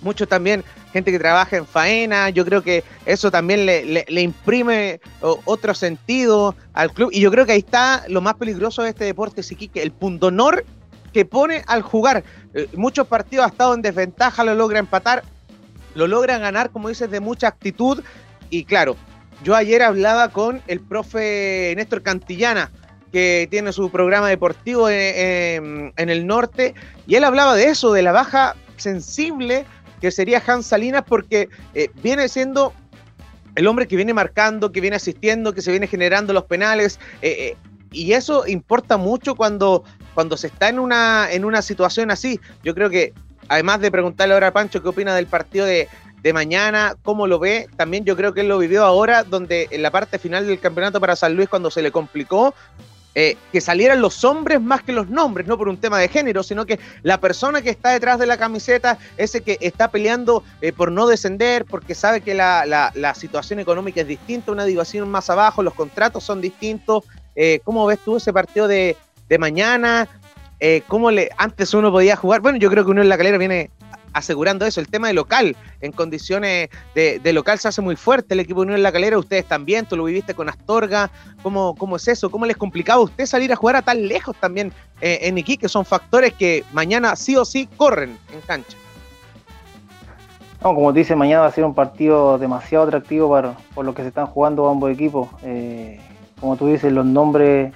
[0.00, 5.00] mucho también gente que trabaja en faena, yo creo que eso también le, le, imprime
[5.20, 9.06] otro sentido al club y yo creo que ahí está lo más peligroso de este
[9.06, 10.64] deporte, que el punto honor
[11.12, 12.24] que pone al jugar.
[12.54, 15.22] Eh, muchos partidos ha estado en desventaja, lo logra empatar,
[15.94, 18.02] lo logra ganar, como dices, de mucha actitud.
[18.50, 18.96] Y claro,
[19.42, 22.70] yo ayer hablaba con el profe Néstor Cantillana,
[23.12, 26.74] que tiene su programa deportivo en, el norte,
[27.06, 29.66] y él hablaba de eso, de la baja sensible
[30.00, 32.72] que sería Hans Salinas, porque eh, viene siendo
[33.54, 36.98] el hombre que viene marcando, que viene asistiendo, que se viene generando los penales.
[37.20, 37.56] Eh,
[37.92, 39.84] y eso importa mucho cuando
[40.14, 43.12] cuando se está en una, en una situación así, yo creo que,
[43.48, 45.88] además de preguntarle ahora a Pancho qué opina del partido de,
[46.22, 47.68] de mañana, cómo lo ve.
[47.76, 51.00] También yo creo que él lo vivió ahora, donde en la parte final del campeonato
[51.00, 52.54] para San Luis, cuando se le complicó,
[53.14, 56.42] eh, que salieran los hombres más que los nombres, no por un tema de género,
[56.42, 60.72] sino que la persona que está detrás de la camiseta, ese que está peleando eh,
[60.72, 65.28] por no descender, porque sabe que la, la, situación económica es distinta, una división más
[65.28, 67.04] abajo, los contratos son distintos.
[67.36, 68.96] Eh, ¿Cómo ves tú ese partido de,
[69.32, 70.08] de mañana?
[70.86, 72.40] ¿Cómo le antes uno podía jugar?
[72.40, 73.70] Bueno, yo creo que uno en la calera viene
[74.12, 74.80] asegurando eso.
[74.80, 78.66] El tema de local, en condiciones de, local se hace muy fuerte el equipo de
[78.66, 79.18] Unión en la Calera.
[79.18, 81.10] Ustedes también, tú lo viviste con Astorga.
[81.42, 82.30] ¿Cómo, cómo es eso?
[82.30, 85.68] ¿Cómo les complicaba a usted salir a jugar a tan lejos también eh, en Iquique?
[85.68, 88.76] Son factores que mañana sí o sí corren en cancha.
[90.60, 94.02] Como te dice, mañana va a ser un partido demasiado atractivo para, por lo que
[94.02, 95.28] se están jugando ambos equipos.
[95.42, 96.00] Eh,
[96.38, 97.72] como tú dices, los nombres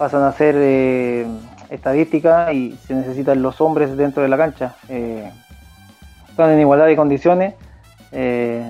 [0.00, 1.26] pasan a ser eh,
[1.68, 4.74] estadística y se necesitan los hombres dentro de la cancha
[6.40, 7.54] están en igualdad de condiciones.
[8.12, 8.64] Eh,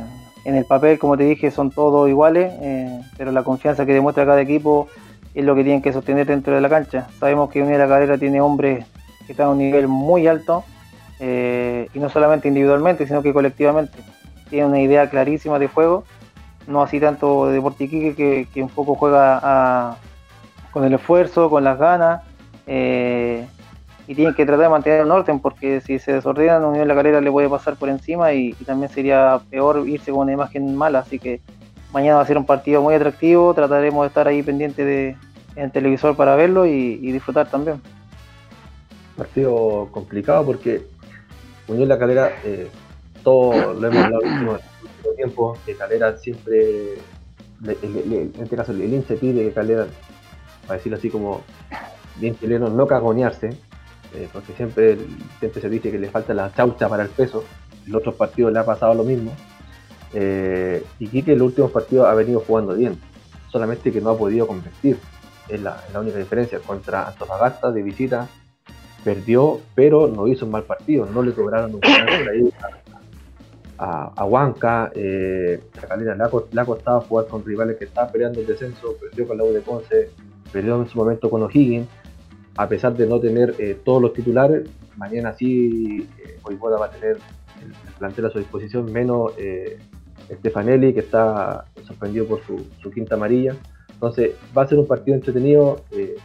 [0.45, 4.27] en el papel, como te dije, son todos iguales, eh, pero la confianza que demuestra
[4.27, 4.89] cada equipo
[5.35, 7.07] es lo que tienen que sostener dentro de la cancha.
[7.21, 8.87] Sabemos que Unidad de la Calera tiene hombres
[9.27, 10.65] que están a un nivel muy alto,
[11.21, 13.99] eh, y no solamente individualmente, sino que colectivamente.
[14.49, 16.03] Tiene una idea clarísima de juego,
[16.67, 19.97] no así tanto de Portiquique, que, que un poco juega
[20.71, 22.23] con el esfuerzo, con las ganas
[24.11, 27.21] y tienen que tratar de mantener un orden porque si se desordenan, Unión La Calera
[27.21, 30.99] le puede pasar por encima y, también sería peor irse con una imagen mala.
[30.99, 31.41] Así que
[31.93, 35.11] mañana va a ser un partido muy atractivo, trataremos de estar ahí pendiente de,
[35.55, 37.81] en el televisor para verlo y, disfrutar también.
[39.17, 40.83] Partido complicado porque
[41.69, 42.69] Unión La Calera, eh,
[43.23, 44.59] todo lo hemos hablado en el último
[45.15, 46.95] tiempo, que Calera siempre,
[47.65, 49.87] en este caso el hincha pide que Calera,
[50.71, 51.43] para decirlo así como
[52.15, 53.49] bien chileno, no cagonearse,
[54.15, 54.97] eh, porque siempre,
[55.41, 57.43] siempre se dice que le falta la chaucha para el peso,
[57.89, 59.33] en otros partidos le ha pasado lo mismo,
[60.15, 62.97] eh, y Quique en los últimos partidos ha venido jugando bien,
[63.51, 64.97] solamente que no ha podido convertir,
[65.49, 68.29] es la, única diferencia, contra Antofagasta de visita
[69.03, 72.55] perdió, pero no hizo un mal partido, no le cobraron un ahí
[73.77, 78.47] a, a, Huanca, eh, a Calera le ha, jugar con rivales que estaban peleando el
[78.47, 80.11] descenso, perdió con la U de Ponce,
[80.53, 81.89] perdió en su momento con O'Higgins,
[82.57, 84.69] a pesar de no tener eh, todos los titulares,
[85.01, 87.17] mañana sí eh, va a tener
[87.63, 89.79] el, plantel a su disposición, menos eh,
[90.31, 93.57] Stefanelli, que está sorprendido por su, quinta amarilla.
[93.93, 96.17] Entonces va a ser un partido entretenido eh,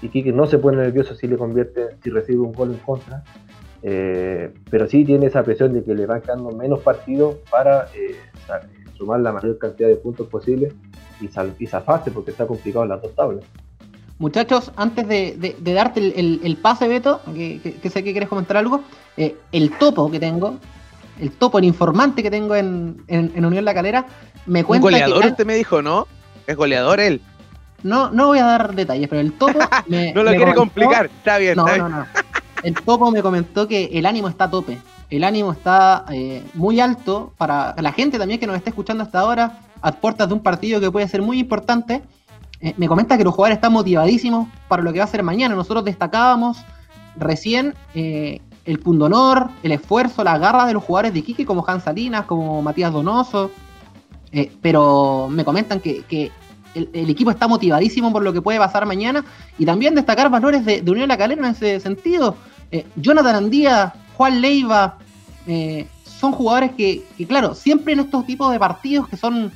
[0.00, 3.22] y Kike no se pone nervioso si le convierte, si recibe un gol en contra,
[3.82, 7.88] pero sí tiene esa presión de que le van quedando menos partidos para
[8.96, 10.72] sumar la mayor cantidad de puntos posible
[11.20, 13.44] y, sal, y zafarse porque está complicado en las dos tablas.
[14.18, 18.82] Muchachos, antes de, darte el, pase, Beto, que, sé que quieres comentar algo,
[19.16, 20.58] eh, el topo que tengo,
[21.20, 24.06] el topo, el informante que tengo en, Unión La Calera,
[24.46, 24.86] me cuenta.
[24.86, 26.06] Un goleador, usted me dijo, ¿no?
[26.46, 27.20] ¿Es goleador él?
[27.82, 29.58] No, no voy a dar detalles, pero el topo.
[29.88, 31.56] Me, no lo quiere complicar, está bien.
[31.56, 32.06] No, no, no.
[32.62, 34.78] El topo me comentó que el ánimo está a tope.
[35.10, 39.18] El ánimo está eh, muy alto para la gente también que nos está escuchando hasta
[39.20, 42.02] ahora, a puertas de un partido que puede ser muy importante
[42.62, 45.56] eh, me comenta que los jugadores están motivadísimos para lo que va a ser mañana.
[45.56, 46.58] Nosotros destacábamos
[47.16, 51.82] recién eh, el pundonor, el esfuerzo, las garras de los jugadores de Iquique, como Hans
[51.82, 53.50] Salinas, como Matías Donoso.
[54.30, 56.30] Eh, pero me comentan que,
[56.74, 59.24] el, equipo está motivadísimo por lo que puede pasar mañana.
[59.58, 62.36] Y también destacar valores de, Unión la Calera en ese sentido.
[62.96, 64.96] Jonathan Andía, Juan Leiva,
[66.04, 69.52] son jugadores que, claro, siempre en estos tipos de partidos que son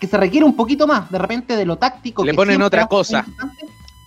[0.00, 2.24] que se requiere un poquito más de repente de lo táctico.
[2.24, 3.24] Le ponen otra cosa.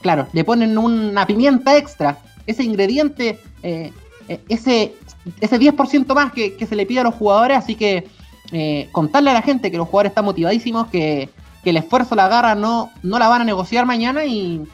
[0.02, 3.92] Claro, le ponen una pimienta extra, ese ingrediente, eh,
[4.30, 4.96] eh, ese,
[5.42, 8.08] ese 10% más que, se le pide a los jugadores, así que
[8.52, 11.30] eh, contarle a la gente que los jugadores están motivadísimos, que,
[11.66, 14.66] el esfuerzo, la garra no, no la van a negociar mañana y,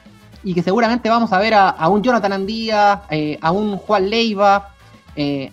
[0.54, 3.02] que seguramente vamos a ver a, un Jonathan Andía,
[3.42, 4.70] a un Juan Leiva,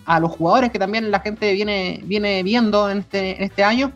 [0.07, 3.91] a los jugadores que también la gente viene, viene viendo en este, en este año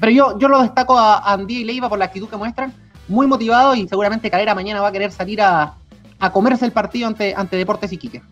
[0.00, 2.72] pero yo, yo lo destaco a, Andy y Leiva por la actitud que muestran,
[3.08, 5.74] muy motivado y seguramente Calera mañana va a querer salir a,
[6.32, 8.22] comerse el partido ante, ante Deportes Iquique.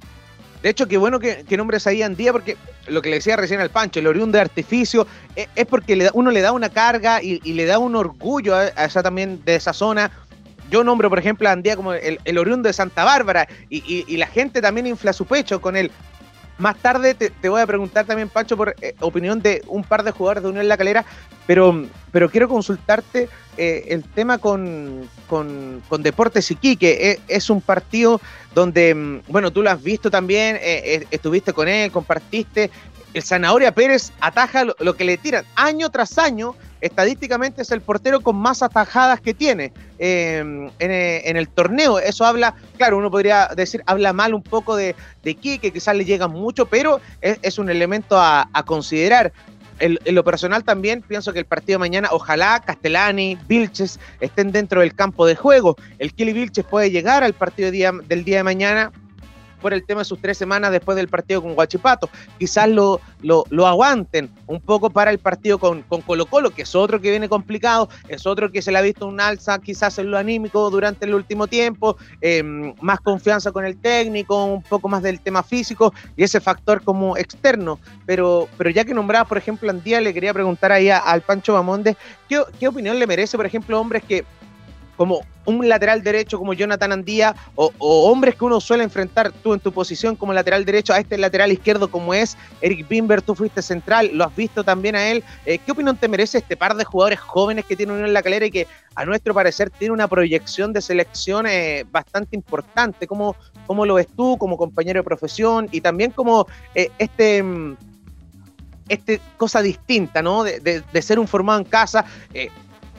[0.63, 2.57] De hecho, qué bueno que, que nombres ahí Andía, porque
[2.89, 6.11] lo que le decía recién al Pancho, el oriundo de artificio, e, es, porque le
[6.15, 9.73] uno le da una carga y, le da un orgullo a, esa también de esa
[9.73, 10.11] zona.
[10.71, 14.17] Yo nombro, por ejemplo, a Andía como el, el oriundo de Santa Bárbara y, y,
[14.17, 15.91] la gente también infla su pecho con él.
[16.59, 20.11] Más tarde te, voy a preguntar también, Pancho, por eh, opinión de un par de
[20.11, 21.05] jugadores de Unión La Calera,
[21.47, 23.29] pero, pero quiero consultarte
[23.59, 27.11] eh, el tema con, con, con Deportes Iquique.
[27.11, 28.23] Eh, es un partido
[28.55, 30.59] donde, mm, bueno, tú lo has visto también,
[31.11, 32.71] estuviste con él, compartiste.
[33.13, 35.45] el Zanahoria Pérez ataja lo, que le tiran.
[35.57, 36.55] Año tras año,
[36.87, 41.99] estadísticamente es el portero con más atajadas que tiene em, en, el torneo.
[41.99, 46.05] Eso habla, claro, uno podría decir, habla mal un poco de, de Quique, quizás le
[46.05, 49.33] llega mucho, pero es, un elemento a, considerar.
[49.79, 54.81] En, lo personal también pienso que el partido de mañana, ojalá Castellani, Vilches estén dentro
[54.81, 55.77] del campo de juego.
[55.99, 58.93] El Kili Vilches puede llegar al partido del día de mañana
[59.61, 62.09] por el tema de sus tres semanas después del partido con Guachipato.
[62.39, 66.75] Quizás lo, lo, aguanten un poco para el partido con, con, Colo Colo, que es
[66.75, 70.11] otro que viene complicado, es otro que se le ha visto un alza quizás en
[70.11, 75.03] lo anímico durante el último tiempo, em, más confianza con el técnico, un poco más
[75.03, 77.79] del tema físico y ese factor como externo.
[78.07, 81.97] Pero, pero ya que nombraba, por ejemplo, Andía, le quería preguntar ahí al Pancho Bamonde,
[82.29, 84.25] ¿qué, ¿qué opinión le merece, por ejemplo, hombres que
[84.97, 89.61] como un lateral derecho como Jonathan Andía o, hombres que uno suele enfrentar tú en
[89.61, 93.63] tu posición como lateral derecho a este lateral izquierdo como es Eric Bimber, tú fuiste
[93.63, 95.23] central, lo has visto también a él.
[95.45, 98.47] Eh, ¿Qué opinión te merece este par de jugadores jóvenes que tiene Unión la Calera
[98.47, 103.07] y que a nuestro parecer tiene una proyección de selección eh, bastante importante?
[103.07, 103.37] ¿Cómo,
[103.67, 107.77] ¿Cómo, lo ves tú como compañero de profesión y también como eh, este mm,
[108.89, 110.45] este cosa distinta, ¿no?
[110.45, 112.05] De, de, ser un formado en casa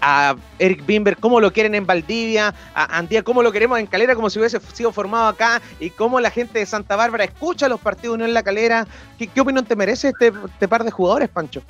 [0.01, 4.15] a Eric Bimber, cómo lo quieren en Valdivia, a Antía, cómo lo queremos en Calera,
[4.15, 7.79] como si hubiese sido formado acá, y cómo la gente de Santa Bárbara escucha los
[7.79, 8.87] partidos Unión en la Calera.
[9.17, 11.61] ¿Qué, opinión te merece este, este, par de jugadores, Pancho?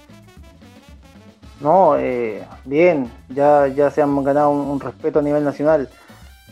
[1.59, 5.89] No, eh, bien, ya, ya se han ganado un, respeto a nivel nacional.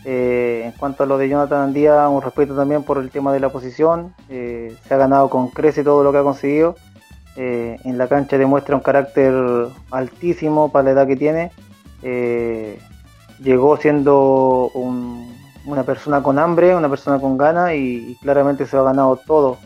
[0.04, 3.40] Eh, en cuanto a lo de Jonathan Andía, un respeto también por el tema de
[3.40, 4.14] la posición.
[4.30, 6.76] Eh, se ha ganado con crece todo lo que ha conseguido.
[7.36, 9.34] en la cancha demuestra un carácter
[9.92, 11.52] altísimo para la edad que tiene
[12.08, 12.78] eh,
[13.40, 14.70] llegó siendo
[15.66, 19.58] una persona con hambre, una persona con ganas y, claramente se ha ganado todo.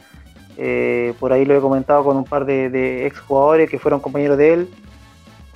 [0.56, 4.38] Eh, por ahí lo he comentado con un par de, ex jugadores que fueron compañeros
[4.38, 4.70] de él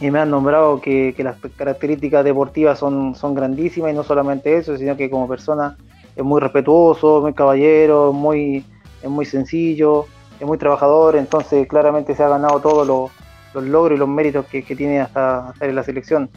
[0.01, 4.77] y me han nombrado que, las características deportivas son, son grandísimas y no solamente eso,
[4.77, 5.77] sino que como persona
[6.17, 8.65] es muy respetuoso, muy caballero, muy,
[9.01, 10.05] es muy sencillo,
[10.37, 14.63] es muy trabajador, entonces claramente se ha ganado todos los, logros y los méritos que,
[14.63, 16.29] tiene hasta estar en la selección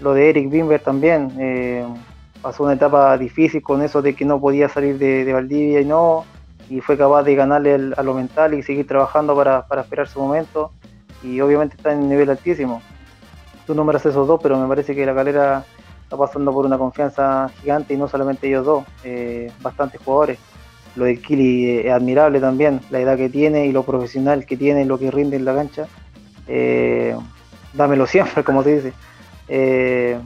[0.00, 1.32] lo de Eric Bimber también.
[1.38, 1.84] Eh,
[2.42, 6.24] pasó una etapa difícil con eso de que no podía salir de, Valdivia y no,
[6.68, 10.72] y fue capaz de ganarle a lo mental y seguir trabajando para, esperar su momento.
[11.22, 12.82] Y obviamente está en nivel altísimo.
[13.66, 15.64] Tú nombras esos dos, pero me parece que la galera
[16.02, 20.38] está pasando por una confianza gigante y no solamente ellos dos, eh, bastantes jugadores.
[20.96, 24.84] Lo de Kili es admirable también, la edad que tiene y lo profesional que tiene,
[24.84, 25.86] lo que rinde en la cancha.
[26.46, 27.16] Eh,
[27.72, 28.92] dámelo siempre, como te dice.
[29.48, 30.18] Eh,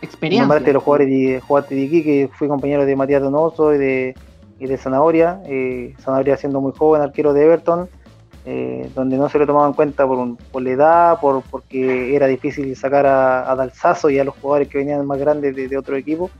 [0.00, 0.60] Experiencia.
[0.60, 4.14] de los jugadores de, jugadores de aquí, que fui compañero de Matías Donoso y de,
[4.58, 5.40] y de Zanahoria.
[5.46, 7.88] Eh, Zanahoria siendo muy joven, arquero de Everton,
[8.44, 12.26] eh, donde no se le tomaba en cuenta por, por la edad, por, porque era
[12.26, 15.96] difícil sacar a, a Dalsazo y a los jugadores que venían más grandes de, otro
[15.96, 16.30] equipo.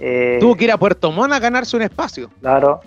[0.00, 2.28] Eh, tuvo que ir a Puerto Montt a ganarse un espacio.
[2.40, 2.80] Claro,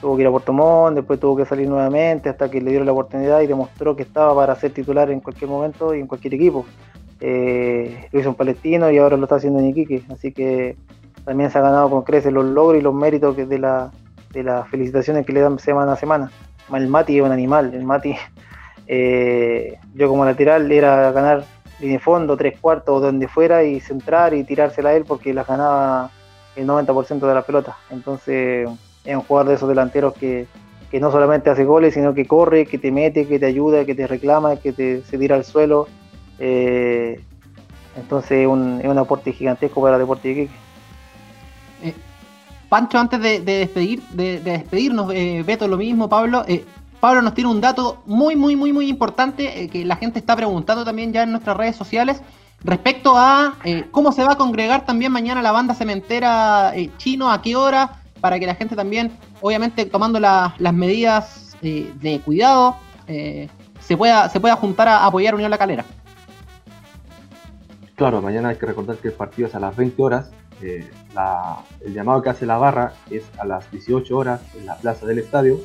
[0.00, 2.86] tuvo que ir a Puerto Montt, después tuvo que salir nuevamente hasta que le dieron
[2.86, 6.34] la oportunidad y demostró que estaba para ser titular en cualquier momento y en cualquier
[6.34, 6.66] equipo.
[8.12, 10.02] Lo hizo en Palestino y ahora lo está haciendo en Iquique.
[10.10, 10.76] Así que
[11.24, 13.90] también se ha ganado con creces los logros y los méritos de, la,
[14.32, 16.30] de las felicitaciones que le dan semana a semana.
[16.72, 17.72] El Mati es un animal.
[17.74, 18.14] El Mati,
[18.86, 21.44] eh, yo como lateral era ganar
[21.80, 26.10] línea fondo, tres cuartos, donde fuera y centrar y tirársela a él porque la ganaba
[26.56, 27.76] el 90% de la pelota.
[27.90, 28.68] Entonces
[29.04, 30.46] es un jugador de esos delanteros que,
[30.90, 33.94] que no solamente hace goles, sino que corre, que te mete, que te ayuda, que
[33.94, 35.88] te reclama, que te, se tira al suelo
[36.38, 37.20] eh,
[37.96, 40.54] entonces es un, aporte gigantesco para el deporte de Iquique.
[41.82, 41.94] Eh,
[42.68, 46.44] Pancho, antes de, despedir, de, despedirnos, eh, lo mismo, Pablo.
[47.00, 50.84] Pablo nos tiene un dato muy, muy, muy, muy importante que la gente está preguntando
[50.84, 52.22] también ya en nuestras redes sociales
[52.62, 53.56] respecto a
[53.90, 58.40] cómo se va a congregar también mañana la banda cementera chino, a qué hora, para
[58.40, 59.12] que la gente también,
[59.42, 62.76] obviamente tomando las medidas de cuidado,
[63.06, 65.84] se, pueda, se pueda juntar a apoyar Unión La Calera.
[67.96, 70.30] Claro, mañana hay que recordar que el partido es a las 20 horas.
[70.62, 70.88] Eh,
[71.84, 75.18] el llamado que hace la barra es a las 18 horas en la plaza del
[75.18, 75.60] estadio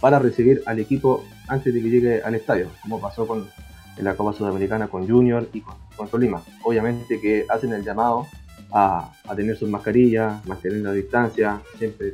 [0.00, 3.48] para recibir al equipo antes de que llegue al estadio, como pasó con
[3.96, 6.42] en la Copa Sudamericana con Junior y con, con Tolima.
[6.64, 8.26] Obviamente que hacen el llamado
[8.72, 12.12] a, tener sus mascarillas, mantener la distancia, siempre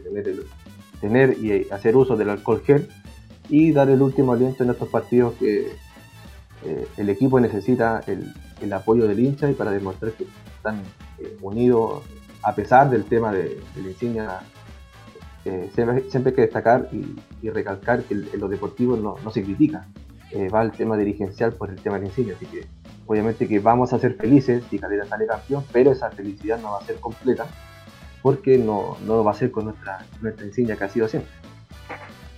[1.00, 2.88] tener, y hacer uso del alcohol gel
[3.48, 5.72] y dar el último aliento en estos partidos que
[6.64, 8.02] eh, el equipo necesita
[8.60, 10.82] el apoyo del hincha y para demostrar que están
[11.18, 12.02] eh, unidos
[12.42, 14.40] a pesar del tema de, la insignia.
[15.44, 19.86] Eh, siempre, hay que destacar y, recalcar que en lo deportivo no, se critica.
[20.32, 22.34] eh, va el tema dirigencial por el tema de la insignia.
[22.34, 22.66] Así que
[23.06, 26.78] obviamente que vamos a ser felices si Calera sale campeón, pero esa felicidad no va
[26.78, 27.46] a ser completa
[28.22, 31.30] porque no, no va a ser con nuestra, nuestra insignia que ha sido siempre.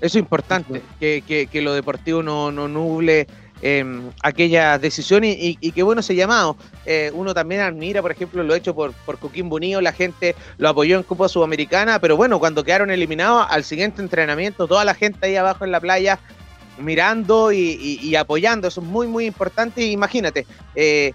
[0.01, 3.27] Eso es importante, que, que, lo deportivo no, no nuble
[3.63, 3.85] eh,
[4.23, 6.57] aquella decisión y, y, qué bueno ese llamado.
[6.87, 10.97] Eh, uno también admira, por ejemplo, lo hecho por, por Bonillo, la gente lo apoyó
[10.97, 15.37] en Copa Sudamericana, pero bueno, cuando quedaron eliminados, al siguiente entrenamiento, toda la gente ahí
[15.37, 16.19] abajo en la playa
[16.79, 19.83] mirando y, apoyando, eso es muy, muy importante.
[19.83, 21.13] Imagínate, eh,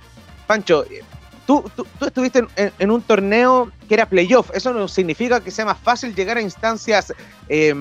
[0.48, 0.86] Pancho,
[1.48, 4.50] Tú, tú, estuviste en, un torneo que era playoff.
[4.56, 7.14] Eso no significa que sea más fácil llegar a instancias
[7.50, 7.72] eh,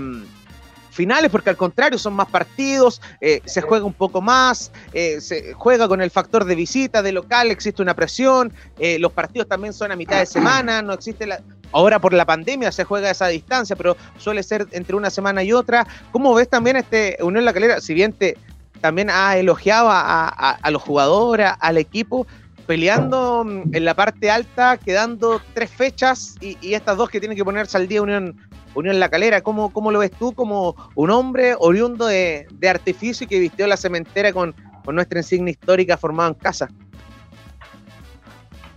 [0.94, 5.52] finales, porque al contrario son más partidos, eh, se juega un poco más, eh, se
[5.52, 9.72] juega con el factor de visita, de local, existe una presión, eh, los partidos también
[9.72, 11.42] son a mitad de semana, no existe la...
[11.72, 15.52] Ahora por la pandemia se juega esa distancia, pero suele ser entre una semana y
[15.52, 15.84] otra.
[16.12, 17.80] ¿Cómo ves también este Unión La Calera?
[17.80, 18.38] Si bien te
[18.80, 22.28] también ha elogiado a, los jugadores, al equipo,
[22.66, 27.36] peleando mm, en la parte alta, quedando tres fechas y, y, estas dos que tienen
[27.36, 28.36] que ponerse al día Unión,
[28.74, 29.40] Unión La Calera.
[29.40, 33.76] ¿Cómo, ¿Cómo, lo ves tú como un hombre oriundo de, artificio y que vistió la
[33.76, 34.54] cementera con,
[34.86, 36.68] nuestra insignia histórica formada en casa?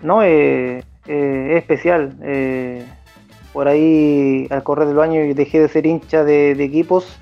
[0.02, 2.16] No, eh, eh, es especial.
[2.22, 2.86] Eh,
[3.52, 7.20] por ahí, al correr del año, dejé de ser hincha de, equipos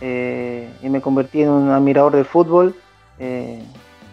[0.00, 2.74] y me convertí en un admirador del fútbol.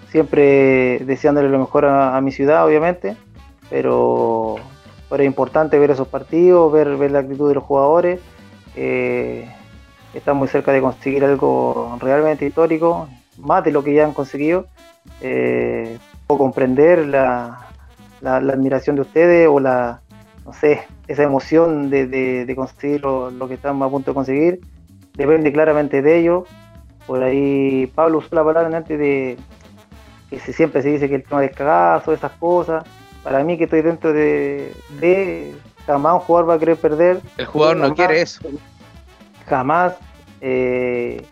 [0.10, 3.16] siempre deseándole lo mejor a mi ciudad, obviamente,
[3.70, 4.58] pero
[5.12, 8.22] pero es importante ver esos partidos, ver, la actitud de los jugadores.
[8.78, 9.46] Eh,
[10.14, 14.68] están muy cerca de conseguir algo realmente histórico, más de lo que ya han conseguido.
[15.20, 15.98] Eh,
[16.28, 17.68] puedo comprender la,
[18.24, 20.00] admiración de ustedes o la,
[20.46, 24.62] no sé, esa emoción de, conseguir lo, que están a punto de conseguir.
[25.16, 26.48] Depende claramente de ellos.
[27.06, 29.38] Por ahí Pablo usó la palabra antes de
[30.30, 32.86] que siempre se dice que el tema del cagazo, esas cosas
[33.24, 35.54] para mí que estoy dentro de, de
[35.86, 37.22] jamás un jugador va a querer perder.
[37.38, 38.42] El jugador no quiere eso.
[39.48, 39.94] Jamás,
[40.42, 41.26] eh,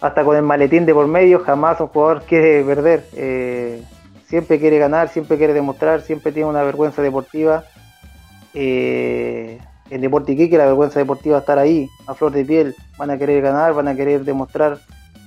[0.00, 3.04] hasta con el maletín de por medio, jamás un jugador quiere perder.
[3.14, 3.82] Eh,
[4.26, 7.64] siempre quiere ganar, siempre quiere demostrar, siempre tiene una vergüenza deportiva.
[8.54, 9.58] Eh,
[9.90, 12.74] en Deporte Iquique la vergüenza deportiva estar ahí, a flor de piel.
[12.96, 14.78] Van a querer ganar, van a querer demostrar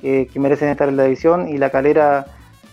[0.02, 2.28] que merecen estar en la división y la calera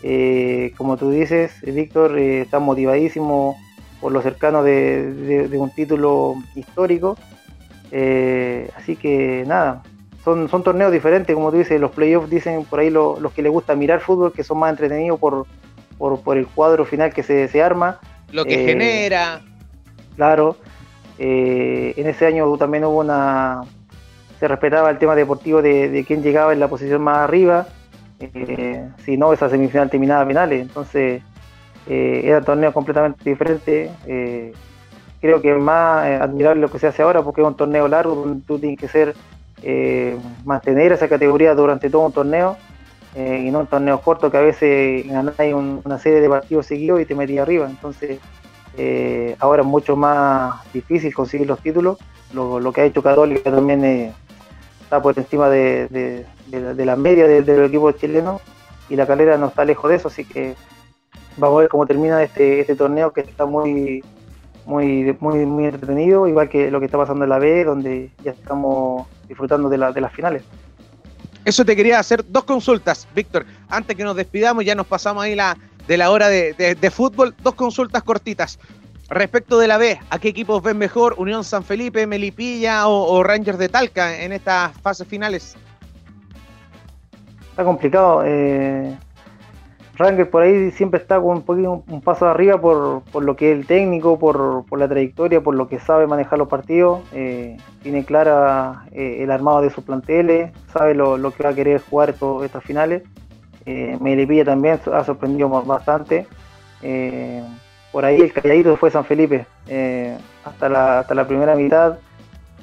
[0.05, 3.57] eh, como tú dices, Víctor, eh, está motivadísimo
[4.01, 7.17] por lo cercano de, un título histórico.
[7.89, 9.81] Eh, así que nada,
[10.25, 13.51] son, son torneos diferentes, como tú dices, los playoffs dicen por ahí los que les
[13.51, 15.45] gusta mirar fútbol, que son más entretenidos por,
[15.97, 18.01] por, el cuadro final que se, se arma.
[18.33, 19.41] Lo que genera.
[20.17, 20.57] Claro.
[21.17, 23.61] en ese año también hubo una...
[24.39, 27.67] Se respetaba el tema deportivo de, de quién llegaba en la posición más arriba
[28.33, 30.61] eh, si no esa semifinal terminaba finales.
[30.61, 31.21] Entonces
[31.87, 33.91] eh, era un torneo completamente diferente.
[34.05, 34.53] Eh,
[35.21, 38.15] creo que es más admirable lo que se hace ahora porque es un torneo largo
[38.15, 39.15] donde tú tienes que ser
[40.43, 42.57] mantener esa categoría durante todo un torneo
[43.15, 47.05] y no un torneo corto que a veces ganáis una serie de partidos seguidos y
[47.05, 47.69] te metí arriba.
[47.69, 48.19] Entonces
[49.39, 51.97] ahora es mucho más difícil conseguir los títulos.
[52.33, 54.13] Lo, que ha hecho Católica también
[54.83, 58.41] está por encima de, la media del, del equipo chileno
[58.89, 60.55] y la calera no está lejos de eso, así que
[61.37, 64.03] vamos a ver cómo termina este, este torneo que está muy,
[64.65, 68.31] muy, muy, muy entretenido, igual que lo que está pasando en la B, donde ya
[68.31, 70.43] estamos disfrutando de, de las finales.
[71.45, 73.45] Eso te quería hacer dos consultas, Víctor.
[73.67, 77.35] Antes que nos despidamos, ya nos pasamos ahí la, de la hora de, de, fútbol.
[77.41, 78.59] Dos consultas cortitas.
[79.09, 81.15] Respecto de la B, ¿a qué equipos ven mejor?
[81.17, 85.57] ¿Unión San Felipe, Melipilla o Rangers de Talca en estas fases finales?
[87.53, 88.23] Está complicado.
[88.25, 88.97] Eh,
[90.31, 93.67] por ahí siempre está con un poquito un paso arriba por, lo que es el
[93.67, 97.01] técnico, por, la trayectoria, por lo que sabe manejar los partidos.
[97.13, 101.79] Eh, tiene clara eh, el armado de sus planteles, sabe lo, que va a querer
[101.79, 103.03] jugar estos, estas finales.
[103.65, 106.25] Eh, Melipilla también ha sorprendido bastante.
[106.81, 107.43] Eh,
[107.91, 109.45] por ahí el calladito fue San Felipe.
[110.43, 111.99] hasta, la, hasta la primera mitad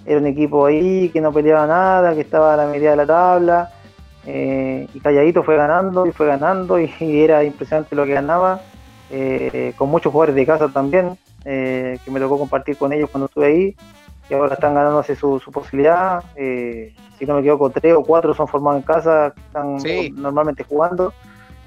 [0.05, 3.07] era un equipo ahí que no peleaba nada, que estaba a la medida de la
[3.07, 3.71] tabla
[4.27, 8.61] eh, y calladito fue ganando y fue ganando y, era impresionante lo que ganaba,
[9.11, 13.27] eh, con muchos jugadores de casa también, eh, que me tocó compartir con ellos cuando
[13.27, 13.77] estuve ahí,
[14.29, 18.47] y ahora están ganándose su, su posibilidad, si no me equivoco, tres o cuatro son
[18.47, 21.13] formados en casa, que están normalmente jugando,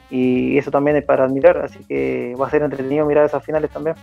[0.09, 3.69] y eso también es para admirar, así que va a ser entretenido mirar esas finales
[3.71, 3.95] también.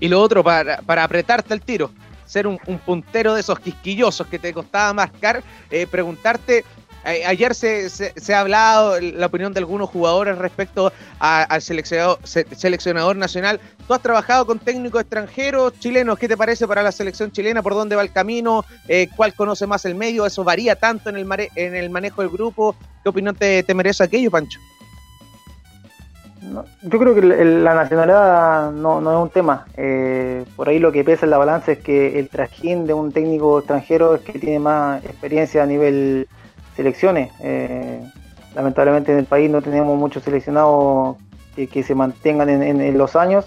[0.00, 1.90] Y lo otro, para, para apretarte el tiro,
[2.26, 5.42] ser un, puntero de esos quisquillosos que te costaba marcar,
[5.90, 6.64] preguntarte
[7.08, 13.60] ayer se, se, ha hablado la opinión de algunos jugadores respecto al seleccionador, seleccionador nacional.
[13.86, 16.18] Tú has trabajado con técnicos extranjeros, chilenos.
[16.18, 17.62] ¿Qué te parece para la selección chilena?
[17.62, 18.64] ¿Por dónde va el camino?
[18.86, 20.26] Eh, ¿Cuál conoce más el medio?
[20.26, 22.76] ¿Eso varía tanto en el, en el manejo del grupo?
[23.02, 24.60] ¿Qué opinión te, merece aquello, Pancho?
[26.82, 29.66] yo creo que la nacionalidad no, es un tema.
[29.76, 33.12] Eh, por ahí lo que pesa en la balanza es que el trajín de un
[33.12, 36.28] técnico extranjero es que tiene más experiencia a nivel
[36.78, 37.30] selecciones.
[37.40, 38.00] Eh,
[38.54, 41.16] lamentablemente en el país no tenemos muchos seleccionados
[41.56, 43.44] que, se mantengan en, los años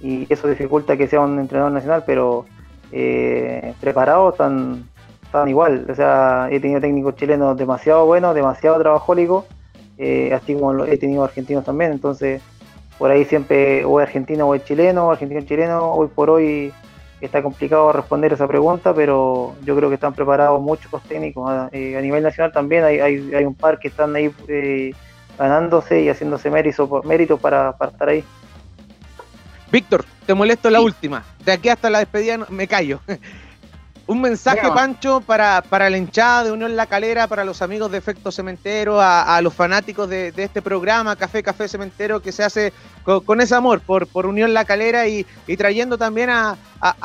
[0.00, 2.46] y eso dificulta que sea un entrenador nacional, pero
[2.92, 4.88] eh, preparados están,
[5.24, 5.86] están igual.
[5.90, 9.44] O sea, he tenido técnicos chilenos demasiado buenos, demasiado trabajólicos
[9.98, 12.40] eh, así como he tenido argentinos también, entonces
[12.98, 16.72] por ahí siempre o es argentino o es chileno, argentino chileno, hoy por hoy
[17.20, 21.48] está complicado responder esa pregunta, pero yo creo que están preparados muchos técnicos.
[21.50, 24.92] A, eh, nivel nacional también hay, hay, un par que están ahí eh,
[25.38, 28.24] ganándose y haciéndose mérito, mérito para, para estar ahí.
[29.70, 31.24] Víctor, te molesto la última.
[31.44, 33.00] De aquí hasta la despedida me callo.
[34.08, 37.98] Un mensaje, Pancho, para, para la hinchada de Unión La Calera, para los amigos de
[37.98, 42.72] Efecto Cementero, a, los fanáticos de, este programa, Café Café Cementero, que se hace
[43.04, 45.26] con, ese amor por, por Unión La Calera y,
[45.58, 46.56] trayendo también a,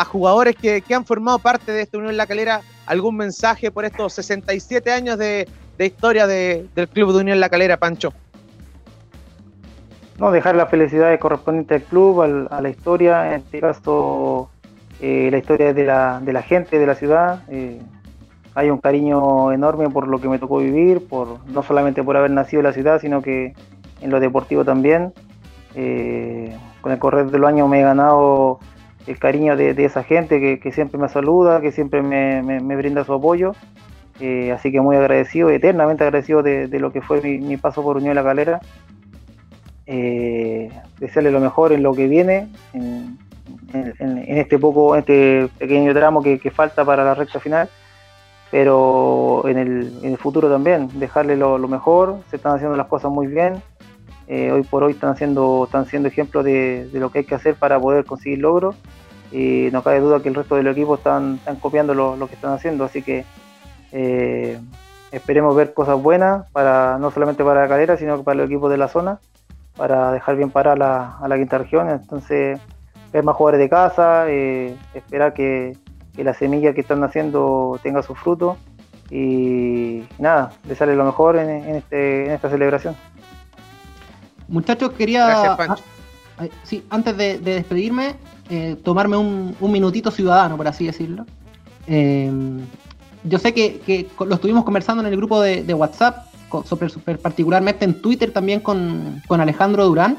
[0.07, 4.89] jugadores que, han formado parte de esta Unión La Calera, algún mensaje por estos 67
[4.89, 5.49] años de,
[5.79, 8.13] historia del Club de Unión La Calera, Pancho.
[10.19, 14.52] No, dejar la felicidad correspondiente al club, a la historia, en este caso
[15.05, 17.41] eh, la historia de la, de la gente de la ciudad.
[17.49, 17.81] Eh,
[18.55, 22.31] hay un cariño enorme por lo que me tocó vivir, por no solamente por haber
[22.31, 23.53] nacido en la ciudad, sino que
[23.99, 25.11] en lo deportivo también.
[25.75, 28.59] Eh, con el correr de los años me he ganado
[29.05, 33.55] el cariño de, esa gente que, siempre me saluda, que siempre me, brinda su apoyo.
[34.53, 38.15] así que muy agradecido, eternamente agradecido de, lo que fue mi, paso por Unión de
[38.15, 38.61] la Calera.
[39.85, 43.17] desearle lo mejor en lo que viene, en,
[43.73, 47.69] en, este poco, este pequeño tramo que, falta para la recta final,
[48.51, 53.61] pero en el, futuro también, dejarle lo, mejor, se están haciendo las cosas muy bien,
[54.27, 57.55] eh, hoy por hoy están haciendo, están siendo ejemplos de, lo que hay que hacer
[57.55, 58.75] para poder conseguir logros,
[59.31, 62.53] y no cabe duda que el resto del equipo están, están copiando lo, que están
[62.53, 63.25] haciendo, así que
[63.91, 64.59] eh,
[65.11, 68.77] esperemos ver cosas buenas, para no solamente para la calera, sino para el equipo de
[68.77, 69.19] la zona,
[69.75, 72.59] para dejar bien para la, a la quinta región, entonces
[73.13, 75.77] ver más jugadores de casa, eh, esperar que,
[76.17, 78.55] la semilla que están haciendo tenga su fruto
[79.09, 82.95] y nada, sale lo mejor en, este, en esta celebración.
[84.47, 85.57] Muchachos, quería
[86.63, 88.15] sí, antes de, despedirme,
[88.49, 91.25] eh, tomarme un, minutito ciudadano, por así decirlo.
[91.87, 92.59] Em,
[93.23, 96.27] yo sé que, lo estuvimos conversando en el grupo de, WhatsApp,
[96.63, 100.17] super, super, particularmente en Twitter también con, con Alejandro Durán.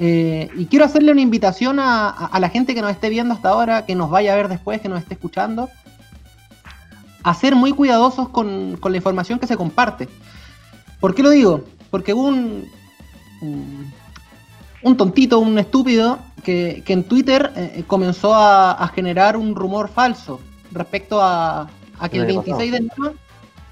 [0.00, 3.84] Eh, y quiero hacerle una invitación a, la gente que nos esté viendo hasta ahora,
[3.84, 5.68] que nos vaya a ver después, que nos esté escuchando,
[7.24, 10.08] a ser muy cuidadosos con, la información que se comparte.
[11.00, 11.64] ¿Por qué lo digo?
[11.90, 12.64] Porque un,
[14.82, 20.40] un, tontito, un estúpido, que, en Twitter eh, comenzó a, generar un rumor falso
[20.70, 21.68] respecto a,
[22.10, 23.14] que el 26 de enero,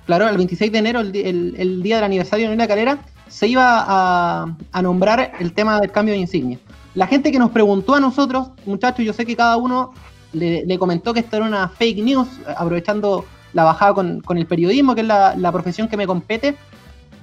[0.07, 2.99] claro, el 26 de enero, el, día del aniversario de la Calera,
[3.29, 6.59] se iba a, nombrar el tema del cambio de insignia.
[6.95, 9.93] La gente que nos preguntó a nosotros, muchachos, yo sé que cada uno
[10.33, 15.03] le, comentó que esto era una fake news, aprovechando la bajada con, el periodismo, que
[15.03, 16.57] es la, profesión que me compete,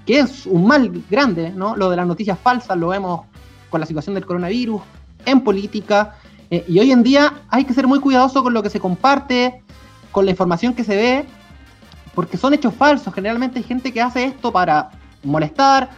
[0.05, 1.75] que es un mal grande, ¿no?
[1.75, 3.21] Lo de las noticias falsas lo vemos
[3.69, 4.81] con la situación del coronavirus,
[5.25, 6.15] en política,
[6.51, 9.63] eh, y hoy en día hay que ser muy cuidadoso con lo que se comparte,
[10.11, 11.25] con la información que se ve,
[12.13, 13.13] porque son hechos falsos.
[13.13, 14.91] Generalmente hay gente que hace esto para
[15.23, 15.89] molestar,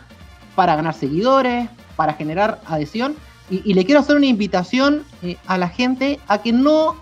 [0.55, 3.15] para ganar seguidores, para generar adhesión.
[3.49, 6.95] Y, le quiero hacer una invitación eh, a la gente a que no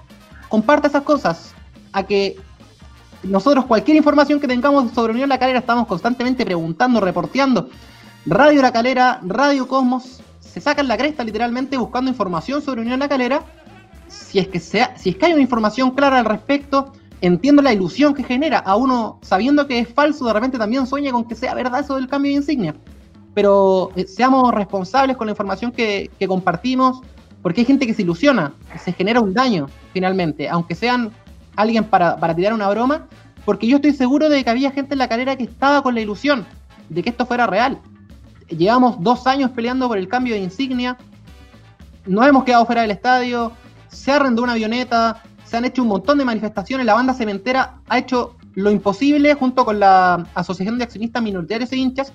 [0.50, 1.54] comparta esas cosas,
[1.94, 2.38] a que
[3.24, 7.70] nosotros cualquier información que tengamos sobre Unión La Calera estamos constantemente preguntando, reporteando.
[8.26, 13.08] Radio La Calera, Radio Cosmos, se sacan la cresta literalmente buscando información sobre Unión La
[13.08, 13.42] Calera.
[14.10, 16.92] Si es que, sea, si es que hay una información clara al respecto,
[17.24, 18.60] entiendo la ilusión que genera.
[18.60, 21.96] A uno, sabiendo que es falso, de repente también sueña con que sea verdad eso
[21.96, 22.76] del cambio de insignia.
[23.34, 27.02] Pero eh, seamos responsables con la información que, compartimos,
[27.42, 31.12] porque hay gente que se ilusiona, se genera un daño finalmente, aunque sean
[31.56, 33.08] alguien para, tirar una broma,
[33.46, 36.02] porque yo estoy seguro de que había gente en la carrera que estaba con la
[36.02, 36.46] ilusión
[36.90, 37.80] de que esto fuera real.
[38.50, 40.98] Llevamos dos años peleando por el cambio de insignia,
[42.06, 43.54] no hemos quedado fuera del estadio,
[43.88, 45.24] se arrendó una avioneta,
[45.54, 49.64] se han hecho un montón de manifestaciones, la banda cementera ha hecho lo imposible junto
[49.64, 52.12] con la Asociación de Accionistas Minoritarios e Hinchas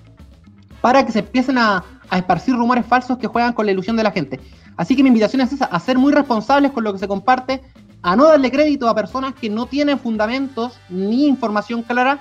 [0.81, 4.11] para que se empiecen a, esparcir rumores falsos que juegan con la ilusión de la
[4.11, 4.41] gente.
[4.77, 7.63] Así que mi invitación es esa, a ser muy responsables con lo que se comparte,
[8.03, 12.19] a no darle crédito a personas que no tienen fundamentos ni información clara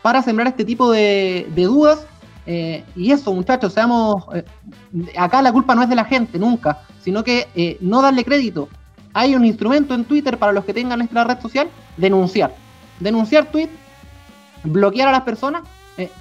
[0.00, 2.06] para sembrar este tipo de, dudas.
[2.46, 4.26] Eh, y eso, muchachos, seamos.
[4.32, 4.44] Eh,
[5.18, 8.68] acá la culpa no es de la gente, nunca, sino que eh, no darle crédito.
[9.12, 12.54] Hay un instrumento en Twitter para los que tengan nuestra red social, denunciar.
[13.00, 13.68] Denunciar tweet,
[14.64, 15.62] bloquear a las personas,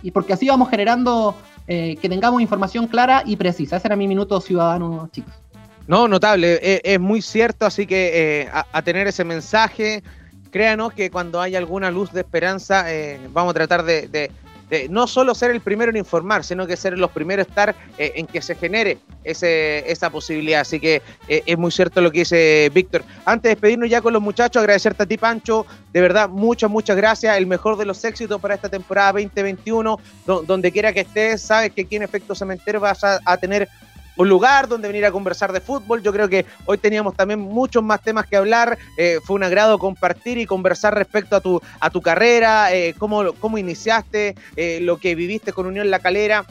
[0.03, 1.35] y porque así vamos generando
[1.67, 3.77] que tengamos información clara y precisa.
[3.77, 5.33] Ese era mi minuto ciudadano, chicos.
[5.87, 10.03] No, notable, es, muy cierto, así que a, tener ese mensaje,
[10.51, 14.31] créanos que cuando hay alguna luz de esperanza, eh, vamos a tratar de,
[14.89, 18.13] no solo ser el primero en informar, sino que ser los primeros en estar eh,
[18.15, 20.61] en que se genere ese, esa posibilidad.
[20.61, 23.03] Así que eh, es muy cierto lo que dice Víctor.
[23.25, 25.65] Antes de despedirnos ya con los muchachos, agradecerte a ti, Pancho.
[25.91, 27.37] De verdad, muchas, muchas gracias.
[27.37, 29.99] El mejor de los éxitos para esta temporada 2021.
[30.25, 33.67] donde quiera que estés, sabes que aquí en Efecto Cementerio vas a tener
[34.17, 36.01] un lugar donde venir a conversar de fútbol.
[36.01, 38.77] Yo creo que hoy teníamos también muchos más temas que hablar.
[38.97, 43.33] Eh, fue un agrado compartir y conversar respecto a tu, a tu carrera, eh, cómo,
[43.33, 46.45] cómo iniciaste, eh, lo que viviste con Unión La Calera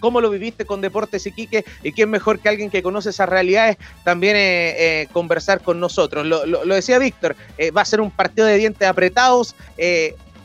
[0.00, 3.76] cómo lo viviste con Deportes Iquique y quién mejor que alguien que conoce esas realidades
[4.02, 6.26] también conversar con nosotros.
[6.26, 7.36] Lo, lo decía Víctor,
[7.76, 9.54] va a ser un partido de dientes apretados.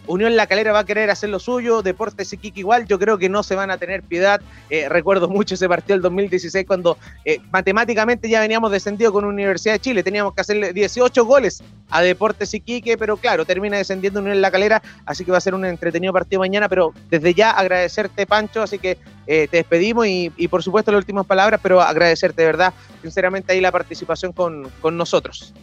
[0.07, 3.29] Unión La Calera va a querer hacer lo suyo, Deportes Iquique igual, yo creo que
[3.29, 4.41] no se van a tener piedad.
[4.69, 9.75] Eh, recuerdo mucho ese partido del 2016 cuando eh, matemáticamente ya veníamos descendido con Universidad
[9.75, 14.41] de Chile, teníamos que hacerle 18 goles a Deportes Iquique, pero claro, termina descendiendo Unión
[14.41, 18.25] La Calera, así que va a ser un entretenido partido mañana, pero desde ya agradecerte
[18.25, 18.97] Pancho, así que
[19.27, 23.61] eh, te despedimos y, por supuesto las últimas palabras, pero agradecerte de verdad, sinceramente ahí
[23.61, 25.53] la participación con nosotros.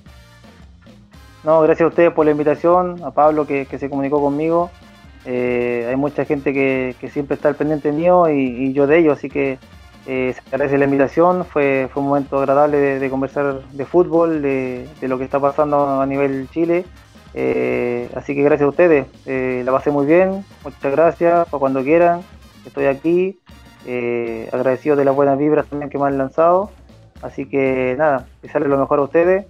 [1.44, 4.70] No, gracias a ustedes por la invitación, a Pablo que, se comunicó conmigo.
[5.26, 9.28] Eh, hay mucha gente que, siempre está al pendiente mío y, yo de ellos, así
[9.28, 9.58] que
[10.06, 11.44] eh, se agradece la invitación.
[11.44, 16.06] Fue, fue un momento agradable de, conversar de fútbol, de, lo que está pasando a
[16.06, 16.86] nivel Chile.
[17.34, 22.22] Eh, así que gracias a ustedes, la pasé muy bien, muchas gracias, para cuando quieran,
[22.64, 23.38] estoy aquí,
[24.50, 26.70] agradecido de las buenas vibras también que me han lanzado,
[27.20, 29.46] así que nada, que sale lo mejor a ustedes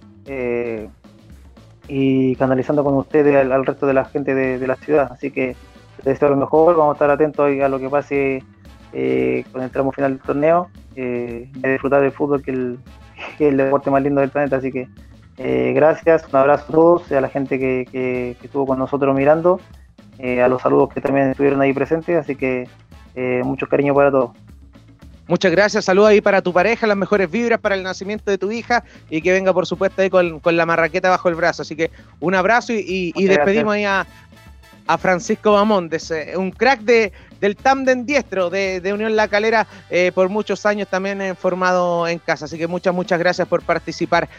[1.87, 5.09] y canalizando con ustedes al, resto de la gente de, la ciudad.
[5.11, 5.55] Así que
[6.03, 8.43] deseo lo mejor, vamos a estar atentos a lo que pase
[8.93, 12.79] eh, con el tramo final del torneo, eh, disfrutar del fútbol que, el,
[13.39, 14.57] el deporte más lindo del planeta.
[14.57, 14.87] Así que
[15.37, 19.59] eh, gracias, un abrazo a todos, a la gente que, que, estuvo con nosotros mirando,
[20.17, 22.67] eh, a los saludos que también estuvieron ahí presentes, así que
[23.43, 24.31] mucho cariño para todos.
[25.27, 28.51] Muchas gracias, saludos ahí para tu pareja, las mejores vibras para el nacimiento de tu
[28.51, 31.63] hija y que venga por supuesto ahí con, la marraqueta bajo el brazo.
[31.63, 31.89] Así que
[32.19, 34.05] un abrazo y, despedimos ahí a,
[34.99, 37.11] Francisco Bamontes, un crack de,
[37.41, 42.45] del tándem diestro de, Unión La Calera, eh, por muchos años también formado en casa.
[42.45, 44.29] Así que muchas, muchas gracias por participar.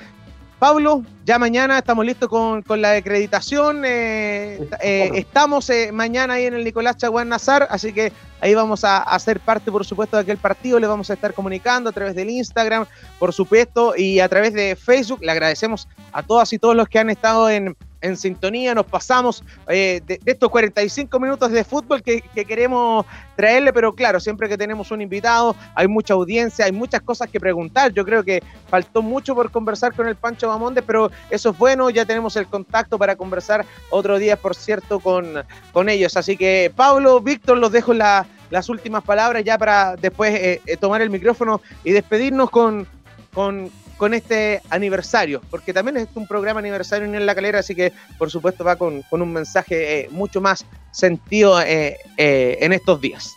[0.58, 3.82] Pablo, ya mañana estamos listos con, la acreditación.
[3.84, 8.10] Eh, eh, estamos eh, mañana ahí en el Nicolás Chaguán Nazar, así que
[8.40, 10.80] ahí vamos a, hacer parte, por supuesto, de aquel partido.
[10.80, 12.86] Le vamos a estar comunicando a través del Instagram,
[13.18, 15.20] por supuesto, y a través de Facebook.
[15.22, 19.43] Le agradecemos a todas y todos los que han estado en, en sintonía, nos pasamos
[19.68, 23.06] eh, de, estos 45 minutos de fútbol que, queremos
[23.36, 27.40] traerle, pero claro, siempre que tenemos un invitado, hay mucha audiencia, hay muchas cosas que
[27.40, 27.93] preguntar.
[27.93, 31.90] Yo creo que faltó mucho por conversar con el Pancho Bamonde, pero eso es bueno,
[31.90, 36.16] ya tenemos el contacto para conversar otro día, por cierto, con, con ellos.
[36.16, 41.02] Así que, Pablo, Víctor, los dejo las últimas palabras ya para después eh, eh, tomar
[41.02, 42.86] el micrófono y despedirnos con,
[43.32, 47.93] con con este aniversario, porque también es un programa aniversario en La Calera, así que
[48.18, 53.35] por supuesto va con, un mensaje eh, mucho más sentido eh, eh, en estos días.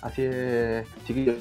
[0.00, 1.36] Así es, chiquillos,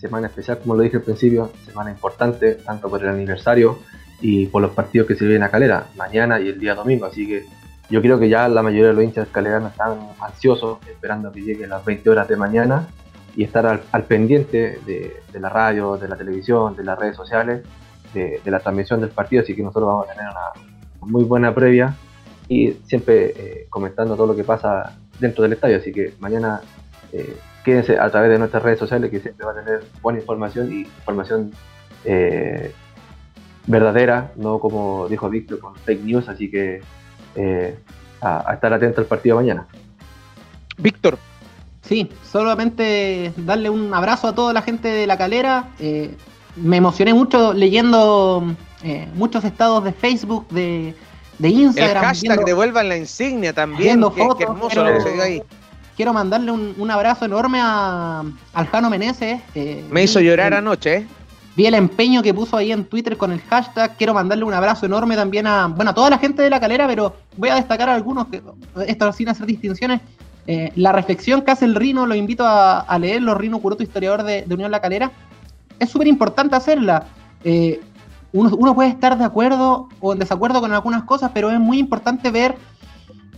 [0.00, 3.80] semana especial, como lo dije al principio, semana importante, tanto por el aniversario
[4.20, 7.26] y por los partidos que se vienen a Calera, mañana y el día domingo, así
[7.26, 7.44] que
[7.90, 11.70] yo creo que ya la mayoría de los hinchas caleranos están ansiosos, esperando que lleguen
[11.70, 12.86] las 20 horas de mañana
[13.36, 17.62] y estar al, pendiente de, la radio, de la televisión, de las redes sociales,
[18.14, 21.94] de, la transmisión del partido, así que nosotros vamos a tener una muy buena previa
[22.48, 26.62] y siempre eh, comentando todo lo que pasa dentro del estadio, así que mañana
[27.12, 30.72] eh, quédense a través de nuestras redes sociales que siempre va a tener buena información
[30.72, 31.52] y información
[32.04, 32.72] eh,
[33.66, 36.80] verdadera, no como dijo Víctor con fake news, así que
[38.22, 39.66] a, a estar atento al partido mañana.
[40.78, 41.18] Víctor,
[41.88, 45.70] Sí, solamente darle un abrazo a toda la gente de la calera.
[45.78, 46.14] Eh,
[46.56, 48.44] me emocioné mucho leyendo
[48.82, 50.94] eh, muchos estados de Facebook de,
[51.38, 52.02] de Instagram.
[52.02, 54.00] El hashtag devuelvan la insignia también.
[54.14, 55.42] Qué, hermoso lo que se ahí.
[55.96, 58.22] Quiero mandarle un, abrazo enorme a,
[58.52, 59.40] al Jano Meneses.
[59.90, 61.06] Me hizo llorar anoche, ¿eh?
[61.56, 63.96] Vi el empeño que puso ahí en Twitter con el hashtag.
[63.96, 66.86] Quiero mandarle un abrazo enorme también a, bueno, a toda la gente de la calera,
[66.86, 68.42] pero voy a destacar a algunos, que,
[68.86, 70.02] esto sin hacer distinciones.
[70.46, 74.22] Eh, la reflexión que hace el Rino, lo invito a, a leerlo, Rino Curoto, historiador
[74.22, 75.10] de, Unión La Calera.
[75.78, 77.06] Es súper importante hacerla.
[77.44, 77.80] Eh,
[78.32, 82.30] uno, puede estar de acuerdo o en desacuerdo con algunas cosas, pero es muy importante
[82.30, 82.54] ver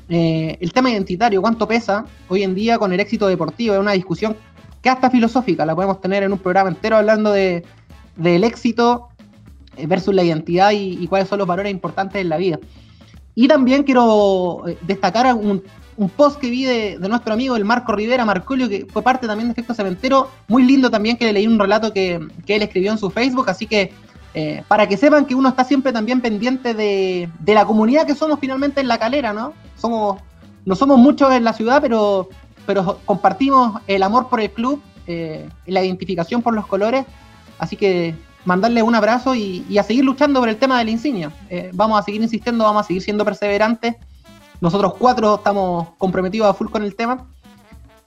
[0.08, 3.74] eh, el tema identitario, cuánto pesa hoy en día con el éxito deportivo.
[3.74, 4.36] Es una discusión
[4.82, 7.64] que hasta filosófica, la podemos tener en un programa entero hablando de,
[8.16, 9.08] del éxito
[9.86, 12.58] versus la identidad y, cuáles son los valores importantes en la vida.
[13.34, 15.62] Y también quiero destacar un,
[16.08, 19.52] post que vi de, nuestro amigo el Marco Rivera, Marcolio, que fue parte también de
[19.52, 22.14] Efecto Cementero, muy lindo también que le leí un relato que,
[22.46, 23.92] él escribió en su Facebook, así que
[24.34, 28.38] eh, para que sepan que uno está siempre también pendiente de, la comunidad que somos
[28.38, 29.54] finalmente en la calera, ¿no?
[29.76, 30.20] Somos,
[30.64, 32.28] no somos muchos en la ciudad, pero,
[32.66, 34.80] pero compartimos el amor por el club,
[35.66, 37.06] la identificación por los colores
[37.58, 38.14] Así que
[38.44, 41.32] mandarle un abrazo y, a seguir luchando por el tema de la insignia.
[41.50, 43.96] Eh, vamos a seguir insistiendo, vamos a seguir siendo perseverantes.
[44.60, 47.26] Nosotros cuatro estamos comprometidos a full con el tema.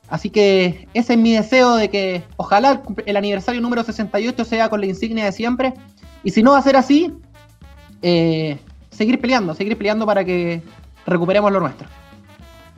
[0.10, 4.82] Así que ese es mi deseo de que ojalá el aniversario número 68 sea con
[4.82, 5.74] la insignia de siempre.
[6.24, 7.14] Y si no va a ser así,
[8.02, 8.60] eh,
[8.90, 10.62] seguir peleando, seguir peleando para que
[11.06, 11.88] recuperemos lo nuestro.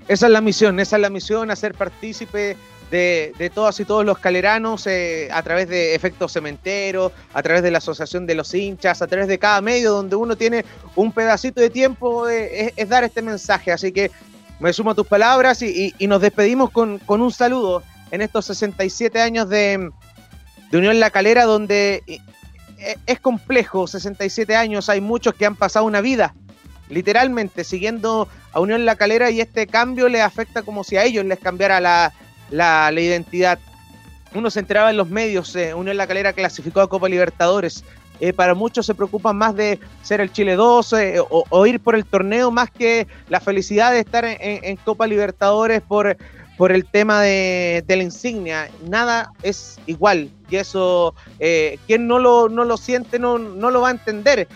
[0.08, 2.58] Esa es la misión, esa es la misión, hacer partícipe
[2.90, 7.64] de, de todas y todos los caleranos eh, a través de Efecto Cementero, a través
[7.64, 10.66] de la Asociación de los Hinchas, a través de cada medio donde uno tiene
[10.96, 13.72] un pedacito de tiempo, eh, es, dar este mensaje.
[13.72, 14.12] Así que
[14.60, 19.50] me sumo a tus palabras y, nos despedimos con, un saludo en estos 67 años
[19.50, 19.90] de,
[20.72, 22.20] de Unión La Calera, donde eh,
[23.06, 26.36] es complejo, 67 años, hay muchos que han pasado una vida
[26.90, 31.26] literalmente siguiendo a Unión La Calera y este cambio les afecta como si a ellos
[31.26, 32.14] les cambiara la,
[32.49, 33.60] la, identidad.
[34.34, 37.84] Uno se enteraba en los medios, eh, Unión La Calera clasificó a Copa Libertadores.
[38.20, 41.95] Eh, para muchos se preocupan más de ser el Chile 2 eh, o, ir por
[41.95, 46.15] el torneo más que la felicidad de estar en, Copa Libertadores por,
[46.57, 48.70] por el tema de, la insignia.
[48.88, 51.15] Nada es igual y eso,
[51.88, 54.48] quien no lo, no lo siente no, no lo va a entender.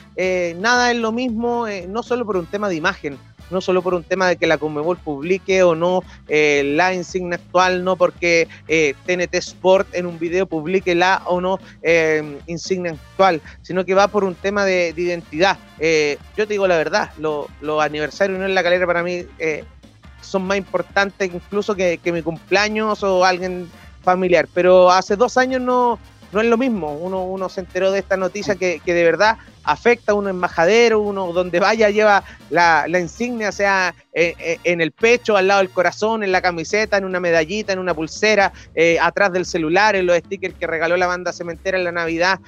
[0.58, 3.18] nada es lo mismo, no solo por un tema de imagen,
[3.50, 7.36] no solo por un tema de que la Conmebol publique o no eh, la insignia
[7.36, 12.92] actual, no porque eh, TNT Sport en un video publique la o no eh, insignia
[12.92, 15.58] actual, sino que va por un tema de, identidad.
[15.80, 19.26] yo te digo la verdad, los aniversarios en La Calera para mí
[20.22, 23.70] son más importantes incluso que, que mi cumpleaños o alguien
[24.02, 26.00] familiar, pero hace dos años no
[26.32, 26.94] no es lo mismo.
[26.94, 31.34] Uno, uno se enteró de esta noticia que, de verdad afecta a un embajadero, uno
[31.34, 36.24] donde vaya lleva la, insignia, sea eh, eh, en el pecho, al lado del corazón,
[36.24, 40.18] en la camiseta, en una medallita, en una pulsera, eh, atrás del celular, en los
[40.20, 42.40] stickers que regaló la banda cementera en la Navidad,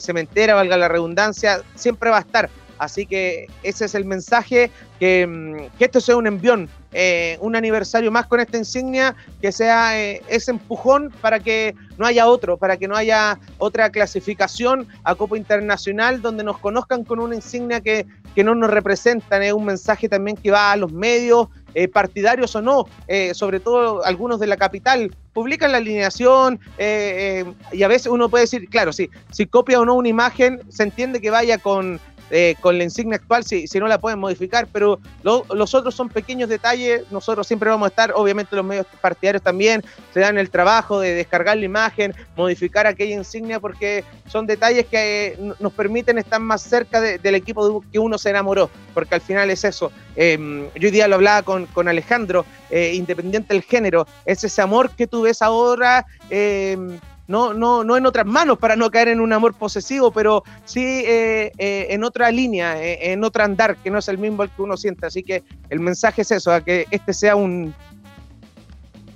[0.00, 2.48] cementera, valga la redundancia, siempre va a estar.
[2.78, 7.54] Así que ese es el mensaje, que, mm, que esto sea un envión, eh, un
[7.54, 12.56] aniversario más con esta insignia, que sea eh, ese empujón para que no haya otro,
[12.56, 17.80] para que no haya otra clasificación a Copa Internacional donde nos conozcan con una insignia
[17.80, 19.42] que, que no nos representan.
[19.42, 22.86] Es un mensaje también que va a los medios, eh, partidarios o no,
[23.34, 28.68] sobre todo algunos de la capital, publican la alineación y a veces uno puede decir,
[28.70, 32.00] claro, sí, si copia o no una imagen, se entiende que vaya con
[32.30, 36.08] eh, con la insignia actual si, si, no la pueden modificar, pero los otros son
[36.08, 39.82] pequeños detalles, nosotros siempre vamos a estar, obviamente los medios partidarios también
[40.12, 45.26] se dan el trabajo de descargar la imagen, modificar aquella insignia, porque son detalles que
[45.26, 49.50] eh, nos permiten estar más cerca del equipo que uno se enamoró, porque al final
[49.50, 49.90] es eso.
[50.16, 54.60] Em, yo hoy día lo hablaba con, con Alejandro, eh, independiente del género, es ese
[54.60, 56.98] amor que tú ves ahora em,
[57.28, 60.82] no, no, no en otras manos para no caer en un amor posesivo, pero sí
[60.82, 64.62] eh, eh, en otra línea, eh, en otro andar, que no es el mismo que
[64.62, 65.06] uno siente.
[65.06, 67.74] Así que el mensaje es eso, a que este sea un,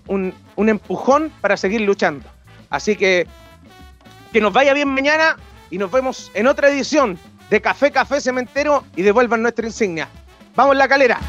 [0.06, 2.28] un, un empujón para seguir luchando.
[2.70, 3.26] Así que
[4.32, 5.36] que nos vaya bien mañana
[5.70, 7.18] y nos vemos en otra edición
[7.50, 10.08] de Café Café Cementero y devuelvan nuestra insignia.
[10.54, 11.20] Vamos la calera.